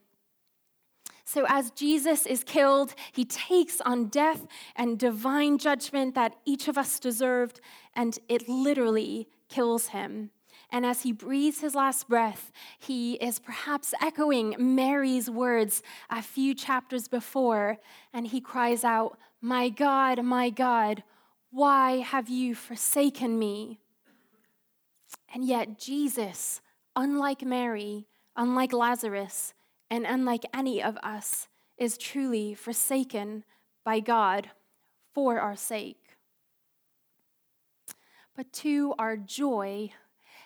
So, 1.25 1.47
as 1.49 1.71
Jesus 1.71 2.27
is 2.27 2.45
killed, 2.45 2.95
he 3.11 3.25
takes 3.25 3.81
on 3.81 4.09
death 4.09 4.47
and 4.77 4.99
divine 4.99 5.57
judgment 5.57 6.15
that 6.15 6.37
each 6.45 6.69
of 6.69 6.77
us 6.77 7.01
deserved, 7.01 7.63
and 7.95 8.19
it 8.29 8.51
literally 8.51 9.29
kills 9.53 9.89
him. 9.89 10.31
And 10.71 10.87
as 10.87 11.03
he 11.03 11.13
breathes 11.13 11.61
his 11.61 11.75
last 11.75 12.09
breath, 12.09 12.51
he 12.79 13.15
is 13.15 13.39
perhaps 13.39 13.93
echoing 14.01 14.57
Mary's 14.59 15.29
words 15.29 15.83
a 16.09 16.23
few 16.23 16.55
chapters 16.55 17.09
before, 17.09 17.79
and 18.13 18.27
he 18.27 18.41
cries 18.41 18.83
out, 18.83 19.19
My 19.43 19.69
God, 19.69 20.25
my 20.25 20.49
God, 20.49 21.03
why 21.51 21.99
have 21.99 22.31
you 22.31 22.55
forsaken 22.55 23.39
me? 23.39 23.81
And 25.35 25.45
yet, 25.45 25.79
Jesus, 25.79 26.63
unlike 26.97 27.43
Mary, 27.43 28.07
unlike 28.35 28.73
Lazarus, 28.73 29.53
and 29.91 30.07
unlike 30.07 30.45
any 30.55 30.83
of 30.83 30.97
us, 31.03 31.49
is 31.77 31.99
truly 31.99 32.55
forsaken 32.55 33.45
by 33.85 34.01
God 34.01 34.51
for 35.13 35.39
our 35.39 35.57
sake 35.57 36.02
but 38.37 38.53
to 38.53 38.95
our 38.99 39.17
joy 39.17 39.91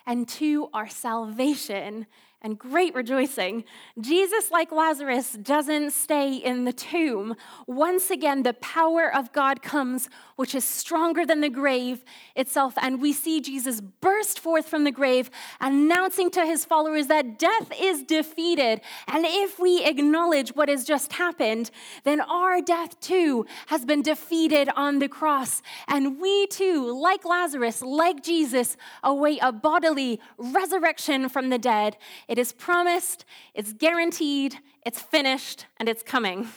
and 0.05 0.27
to 0.27 0.69
our 0.73 0.87
salvation 0.87 2.07
and 2.41 2.59
great 2.59 2.93
rejoicing. 2.93 3.63
Jesus, 3.99 4.51
like 4.51 4.71
Lazarus, 4.71 5.33
doesn't 5.33 5.91
stay 5.91 6.35
in 6.35 6.65
the 6.65 6.73
tomb. 6.73 7.35
Once 7.65 8.11
again, 8.11 8.43
the 8.43 8.53
power 8.53 9.13
of 9.13 9.33
God 9.33 9.63
comes, 9.63 10.07
which 10.35 10.53
is 10.53 10.63
stronger 10.63 11.25
than 11.25 11.41
the 11.41 11.49
grave 11.49 12.03
itself. 12.35 12.75
And 12.79 13.01
we 13.01 13.11
see 13.11 13.41
Jesus 13.41 13.81
burst 13.81 14.39
forth 14.39 14.67
from 14.67 14.83
the 14.83 14.91
grave, 14.91 15.31
announcing 15.59 16.29
to 16.31 16.45
his 16.45 16.63
followers 16.63 17.07
that 17.07 17.39
death 17.39 17.71
is 17.79 18.03
defeated. 18.03 18.81
And 19.07 19.25
if 19.25 19.57
we 19.57 19.83
acknowledge 19.83 20.49
what 20.55 20.69
has 20.69 20.83
just 20.83 21.13
happened, 21.13 21.71
then 22.03 22.21
our 22.21 22.61
death 22.61 22.99
too 22.99 23.47
has 23.67 23.83
been 23.83 24.03
defeated 24.03 24.69
on 24.75 24.99
the 24.99 25.09
cross. 25.09 25.63
And 25.87 26.21
we 26.21 26.45
too, 26.47 26.95
like 27.01 27.25
Lazarus, 27.25 27.81
like 27.81 28.21
Jesus, 28.21 28.77
await 29.03 29.39
a 29.41 29.51
bodily 29.51 30.19
resurrection 30.37 31.29
from 31.29 31.49
the 31.49 31.57
dead 31.57 31.97
it 32.27 32.37
is 32.37 32.51
promised, 32.51 33.25
it's 33.53 33.73
guaranteed, 33.73 34.55
it's 34.85 35.01
finished, 35.01 35.65
and 35.77 35.87
it's 35.87 36.03
coming. 36.03 36.49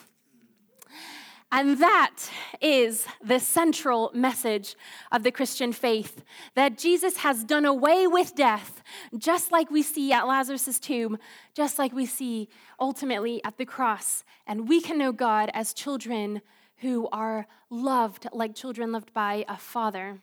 And 1.52 1.78
that 1.80 2.16
is 2.61 3.06
the 3.24 3.40
central 3.40 4.12
message 4.14 4.76
of 5.11 5.24
the 5.24 5.33
Christian 5.33 5.72
faith 5.72 6.22
that 6.54 6.78
Jesus 6.78 7.18
has 7.18 7.42
done 7.42 7.64
away 7.64 8.06
with 8.06 8.37
death, 8.37 8.83
just 9.18 9.50
like 9.50 9.68
we 9.68 9.83
see 9.83 10.12
at 10.12 10.28
Lazarus' 10.28 10.78
tomb, 10.78 11.18
just 11.52 11.76
like 11.76 11.92
we 11.92 12.06
see 12.06 12.48
ultimately 12.78 13.42
at 13.42 13.59
the 13.59 13.66
cross. 13.66 14.22
And 14.46 14.68
we 14.68 14.80
can 14.80 14.96
know 14.96 15.11
God 15.11 15.50
as 15.52 15.74
children 15.74 16.40
who 16.76 17.09
are 17.12 17.46
loved 17.68 18.26
like 18.33 18.54
children 18.54 18.92
loved 18.92 19.12
by 19.12 19.44
a 19.48 19.56
father. 19.56 20.20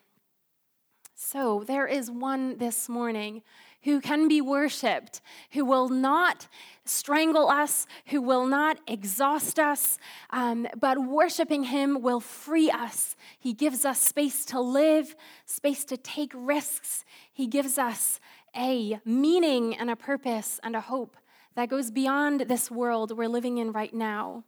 So 1.14 1.64
there 1.66 1.88
is 1.88 2.10
one 2.10 2.58
this 2.58 2.88
morning 2.88 3.42
who 3.84 4.02
can 4.02 4.28
be 4.28 4.42
worshiped, 4.42 5.22
who 5.52 5.64
will 5.64 5.90
not 5.90 6.48
strangle 6.86 7.50
us, 7.50 7.86
who 8.08 8.22
will 8.22 8.46
not 8.46 8.80
exhaust 8.88 9.60
us, 9.60 9.98
um, 10.30 10.68
but 10.80 10.98
worshiping 11.00 11.64
him 11.64 12.02
will 12.02 12.20
free 12.20 12.70
us. 12.70 13.16
He 13.40 13.54
gives 13.54 13.86
us 13.86 14.00
space 14.00 14.46
to 14.46 14.60
live, 14.60 15.16
space 15.46 15.84
to 15.86 15.98
take 15.98 16.32
risks. 16.34 17.04
He 17.32 17.48
gives 17.48 17.78
us 17.78 18.20
a 18.56 19.00
meaning 19.06 19.76
and 19.76 19.90
a 19.90 19.96
purpose 19.96 20.60
and 20.64 20.76
a 20.76 20.82
hope 20.82 21.18
that 21.56 21.70
goes 21.70 21.92
beyond 21.92 22.42
this 22.42 22.72
world 22.72 23.18
we're 23.18 23.28
living 23.28 23.58
in 23.58 23.72
right 23.72 23.94
now. 23.94 24.44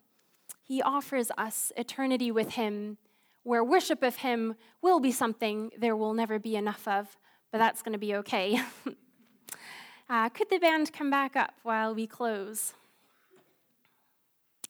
He 0.63 0.81
offers 0.81 1.31
us 1.37 1.71
eternity 1.75 2.31
with 2.31 2.53
him 2.53 2.97
where 3.43 3.63
worship 3.63 4.03
of 4.03 4.17
Him 4.17 4.55
will 4.81 4.99
be 4.99 5.11
something 5.11 5.71
there 5.77 5.95
will 5.95 6.13
never 6.13 6.39
be 6.39 6.55
enough 6.55 6.87
of, 6.87 7.17
but 7.51 7.57
that's 7.57 7.81
going 7.81 7.93
to 7.93 7.99
be 7.99 8.15
okay. 8.15 8.61
uh, 10.09 10.27
could 10.29 10.49
the 10.49 10.57
band 10.57 10.91
come 10.91 11.11
back 11.11 11.35
up 11.35 11.53
while 11.63 11.93
we 11.93 12.07
close? 12.07 12.73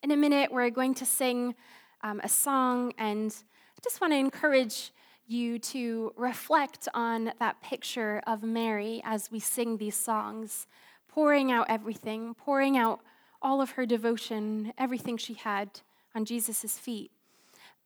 In 0.03 0.11
a 0.11 0.17
minute, 0.17 0.51
we're 0.51 0.69
going 0.69 0.93
to 0.95 1.05
sing 1.05 1.55
um, 2.03 2.19
a 2.23 2.29
song, 2.29 2.93
and 2.97 3.33
I 3.77 3.79
just 3.83 4.01
want 4.01 4.11
to 4.13 4.17
encourage 4.17 4.91
you 5.27 5.59
to 5.59 6.13
reflect 6.17 6.87
on 6.93 7.31
that 7.39 7.61
picture 7.61 8.21
of 8.27 8.43
Mary 8.43 9.01
as 9.05 9.31
we 9.31 9.39
sing 9.39 9.77
these 9.77 9.95
songs, 9.95 10.67
pouring 11.07 11.51
out 11.51 11.67
everything, 11.69 12.33
pouring 12.33 12.77
out 12.77 12.99
all 13.41 13.61
of 13.61 13.71
her 13.71 13.85
devotion, 13.85 14.73
everything 14.77 15.15
she 15.15 15.35
had 15.35 15.69
on 16.15 16.25
Jesus' 16.25 16.77
feet. 16.77 17.11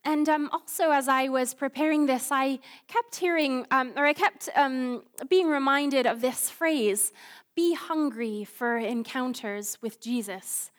And 0.06 0.28
um, 0.28 0.50
also, 0.52 0.92
as 0.92 1.08
I 1.08 1.30
was 1.30 1.54
preparing 1.54 2.08
this, 2.08 2.30
I 2.30 2.60
kept 2.88 3.16
hearing, 3.16 3.66
um, 3.72 3.94
or 3.96 4.06
I 4.06 4.14
kept 4.14 4.50
um, 4.56 5.04
being 5.30 5.48
reminded 5.48 6.06
of 6.06 6.20
this 6.20 6.50
phrase 6.50 7.14
be 7.56 7.74
hungry 7.76 8.44
for 8.44 8.78
encounters 8.78 9.78
with 9.82 10.02
Jesus. 10.02 10.72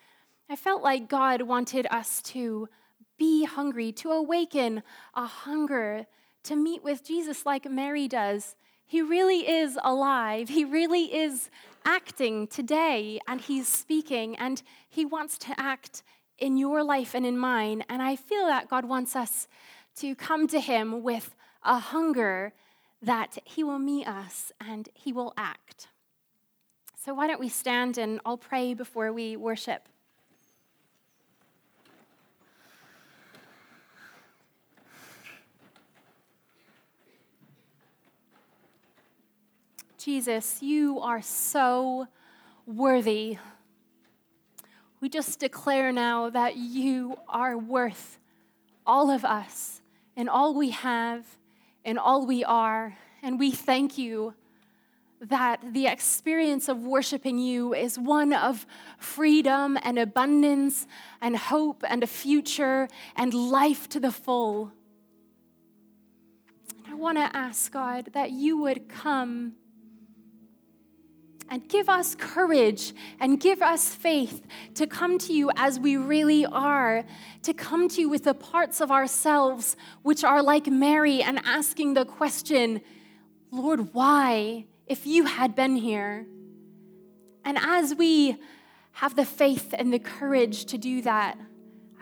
I 0.49 0.57
felt 0.57 0.83
like 0.83 1.09
God 1.09 1.43
wanted 1.43 1.87
us 1.91 2.21
to 2.23 2.69
be 3.17 3.45
hungry, 3.45 3.93
to 3.93 4.11
awaken 4.11 4.83
a 5.15 5.27
hunger 5.27 6.07
to 6.45 6.57
meet 6.57 6.83
with 6.83 7.05
Jesus 7.05 7.47
like 7.47 7.71
Mary 7.71 8.09
does. 8.09 8.57
He 8.87 9.01
really 9.01 9.49
is 9.49 9.79
alive, 9.83 10.49
He 10.49 10.65
really 10.65 11.15
is 11.15 11.49
acting 11.85 12.47
today, 12.47 13.19
and 13.27 13.41
He's 13.41 13.69
speaking, 13.69 14.37
and 14.37 14.63
He 14.89 15.05
wants 15.05 15.39
to 15.39 15.59
act 15.59 16.03
in 16.39 16.57
your 16.57 16.83
life 16.83 17.15
and 17.15 17.25
in 17.25 17.39
mine. 17.39 17.85
And 17.89 18.03
I 18.03 18.17
feel 18.17 18.47
that 18.47 18.69
God 18.69 18.85
wants 18.85 19.17
us 19.17 19.49
to 19.97 20.15
come 20.15 20.47
to 20.49 20.61
Him 20.61 21.03
with 21.03 21.35
a 21.63 21.79
hunger 21.79 22.53
that 23.01 23.39
He 23.45 23.65
will 23.65 23.79
meet 23.79 24.07
us 24.07 24.53
and 24.61 24.89
He 24.93 25.13
will 25.13 25.33
act. 25.37 25.89
So, 27.05 27.13
why 27.13 27.27
don't 27.27 27.41
we 27.41 27.49
stand 27.51 27.99
and 27.99 28.21
I'll 28.25 28.39
pray 28.39 28.73
before 28.73 29.13
we 29.13 29.37
worship. 29.37 29.89
Jesus, 39.99 40.63
you 40.63 41.01
are 41.01 41.21
so 41.21 42.07
worthy 42.67 43.39
we 45.05 45.11
just 45.11 45.39
declare 45.39 45.93
now 45.93 46.31
that 46.31 46.57
you 46.57 47.19
are 47.29 47.59
worth 47.59 48.19
all 48.87 49.11
of 49.11 49.23
us 49.23 49.83
and 50.17 50.31
all 50.31 50.55
we 50.55 50.71
have 50.71 51.27
and 51.85 51.99
all 51.99 52.25
we 52.25 52.43
are. 52.43 52.97
And 53.23 53.39
we 53.39 53.51
thank 53.51 53.99
you 53.99 54.33
that 55.21 55.61
the 55.73 55.87
experience 55.87 56.69
of 56.69 56.85
worshiping 56.85 57.39
you 57.39 57.75
is 57.75 57.99
one 57.99 58.33
of 58.33 58.67
freedom 58.99 59.79
and 59.83 59.99
abundance 59.99 60.87
and 61.21 61.37
hope 61.37 61.83
and 61.89 62.03
a 62.03 62.07
future 62.07 62.89
and 63.17 63.33
life 63.33 63.89
to 63.91 64.01
the 64.01 64.13
full. 64.13 64.73
I 66.87 66.95
want 66.95 67.19
to 67.19 67.37
ask 67.37 67.73
God 67.73 68.11
that 68.13 68.31
you 68.31 68.59
would 68.59 68.89
come 68.89 69.55
and 71.51 71.69
give 71.69 71.89
us 71.89 72.15
courage 72.15 72.95
and 73.21 73.39
give 73.39 73.63
us 73.63 73.95
faith 73.95 74.47
to 74.75 74.87
come 74.87 75.19
to 75.19 75.33
you 75.33 75.51
as 75.57 75.79
we 75.79 75.97
really 75.97 76.47
are, 76.47 77.05
to 77.43 77.53
come 77.53 77.89
to 77.89 78.01
you 78.01 78.09
with 78.09 78.25
the 78.25 78.35
parts 78.35 78.81
of 78.81 78.91
ourselves 78.91 79.77
which 80.03 80.25
are 80.25 80.43
like 80.43 80.67
Mary 80.67 81.23
and 81.23 81.41
asking 81.45 81.95
the 81.95 82.05
question, 82.05 82.81
Lord, 83.55 83.95
why, 83.95 84.67
if 84.89 85.07
you 85.07 85.27
had 85.27 85.55
been 85.55 85.77
here? 85.77 86.27
And 87.45 87.57
as 87.57 87.95
we 87.95 88.37
have 88.91 89.15
the 89.15 89.25
faith 89.25 89.73
and 89.79 89.93
the 89.93 90.01
courage 90.01 90.65
to 90.67 90.77
do 90.77 91.03
that, 91.03 91.39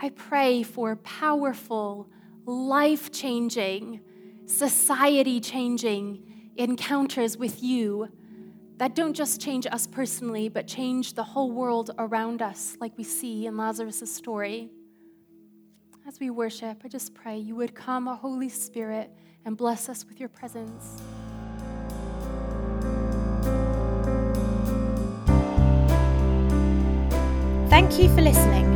I 0.00 0.08
pray 0.08 0.62
for 0.62 0.96
powerful, 0.96 2.08
life 2.46 3.12
changing, 3.12 4.00
society 4.46 5.40
changing 5.40 6.52
encounters 6.56 7.36
with 7.36 7.62
you 7.62 8.08
that 8.78 8.94
don't 8.94 9.12
just 9.12 9.38
change 9.38 9.66
us 9.66 9.86
personally, 9.86 10.48
but 10.48 10.66
change 10.66 11.12
the 11.12 11.22
whole 11.22 11.50
world 11.50 11.90
around 11.98 12.40
us, 12.40 12.78
like 12.80 12.96
we 12.96 13.04
see 13.04 13.46
in 13.46 13.58
Lazarus' 13.58 14.10
story. 14.10 14.70
As 16.08 16.18
we 16.18 16.30
worship, 16.30 16.80
I 16.82 16.88
just 16.88 17.14
pray 17.14 17.36
you 17.36 17.54
would 17.56 17.74
come, 17.74 18.06
Holy 18.06 18.48
Spirit, 18.48 19.10
and 19.44 19.54
bless 19.54 19.90
us 19.90 20.06
with 20.06 20.18
your 20.18 20.30
presence. 20.30 21.02
Thank 27.72 27.98
you 27.98 28.14
for 28.14 28.20
listening. 28.20 28.66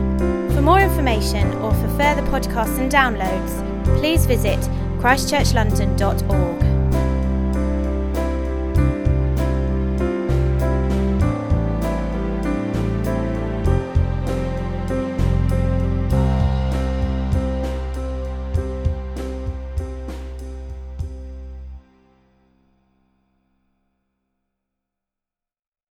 For 0.54 0.62
more 0.62 0.80
information 0.80 1.52
or 1.58 1.70
for 1.74 1.88
further 1.98 2.22
podcasts 2.32 2.78
and 2.78 2.90
downloads, 2.90 3.98
please 3.98 4.24
visit 4.24 4.58
christchurchlondon.org. 5.00 6.75